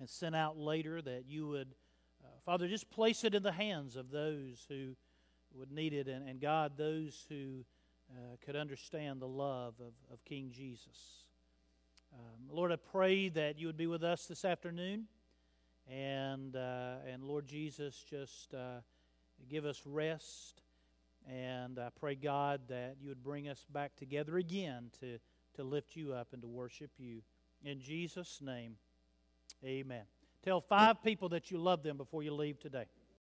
and 0.00 0.08
sent 0.10 0.36
out 0.36 0.58
later, 0.58 1.00
that 1.00 1.24
you 1.26 1.46
would, 1.48 1.68
uh, 2.22 2.28
Father, 2.44 2.68
just 2.68 2.90
place 2.90 3.24
it 3.24 3.34
in 3.34 3.42
the 3.42 3.52
hands 3.52 3.96
of 3.96 4.10
those 4.10 4.66
who 4.68 4.96
would 5.54 5.72
need 5.72 5.94
it. 5.94 6.08
And, 6.08 6.28
and 6.28 6.40
God, 6.40 6.72
those 6.76 7.24
who 7.30 7.64
uh, 8.10 8.36
could 8.44 8.56
understand 8.56 9.20
the 9.20 9.28
love 9.28 9.74
of, 9.80 9.92
of 10.12 10.24
King 10.24 10.50
Jesus. 10.52 11.24
Um, 12.12 12.48
Lord, 12.50 12.72
I 12.72 12.76
pray 12.76 13.28
that 13.30 13.58
you 13.58 13.66
would 13.66 13.76
be 13.76 13.86
with 13.86 14.04
us 14.04 14.26
this 14.26 14.44
afternoon. 14.44 15.06
And, 15.90 16.56
uh, 16.56 16.96
and 17.10 17.22
Lord 17.22 17.46
Jesus, 17.46 18.04
just 18.08 18.54
uh, 18.54 18.80
give 19.48 19.64
us 19.64 19.82
rest. 19.84 20.62
And 21.28 21.78
I 21.78 21.88
pray, 21.98 22.14
God, 22.14 22.62
that 22.68 22.96
you 23.00 23.08
would 23.08 23.22
bring 23.22 23.48
us 23.48 23.64
back 23.72 23.96
together 23.96 24.36
again 24.36 24.90
to, 25.00 25.18
to 25.54 25.64
lift 25.64 25.96
you 25.96 26.12
up 26.12 26.28
and 26.32 26.42
to 26.42 26.48
worship 26.48 26.90
you. 26.98 27.22
In 27.64 27.80
Jesus' 27.80 28.40
name, 28.40 28.76
amen. 29.64 30.04
Tell 30.44 30.60
five 30.60 31.02
people 31.02 31.28
that 31.30 31.50
you 31.50 31.58
love 31.58 31.82
them 31.82 31.96
before 31.96 32.22
you 32.22 32.32
leave 32.32 32.60
today. 32.60 32.86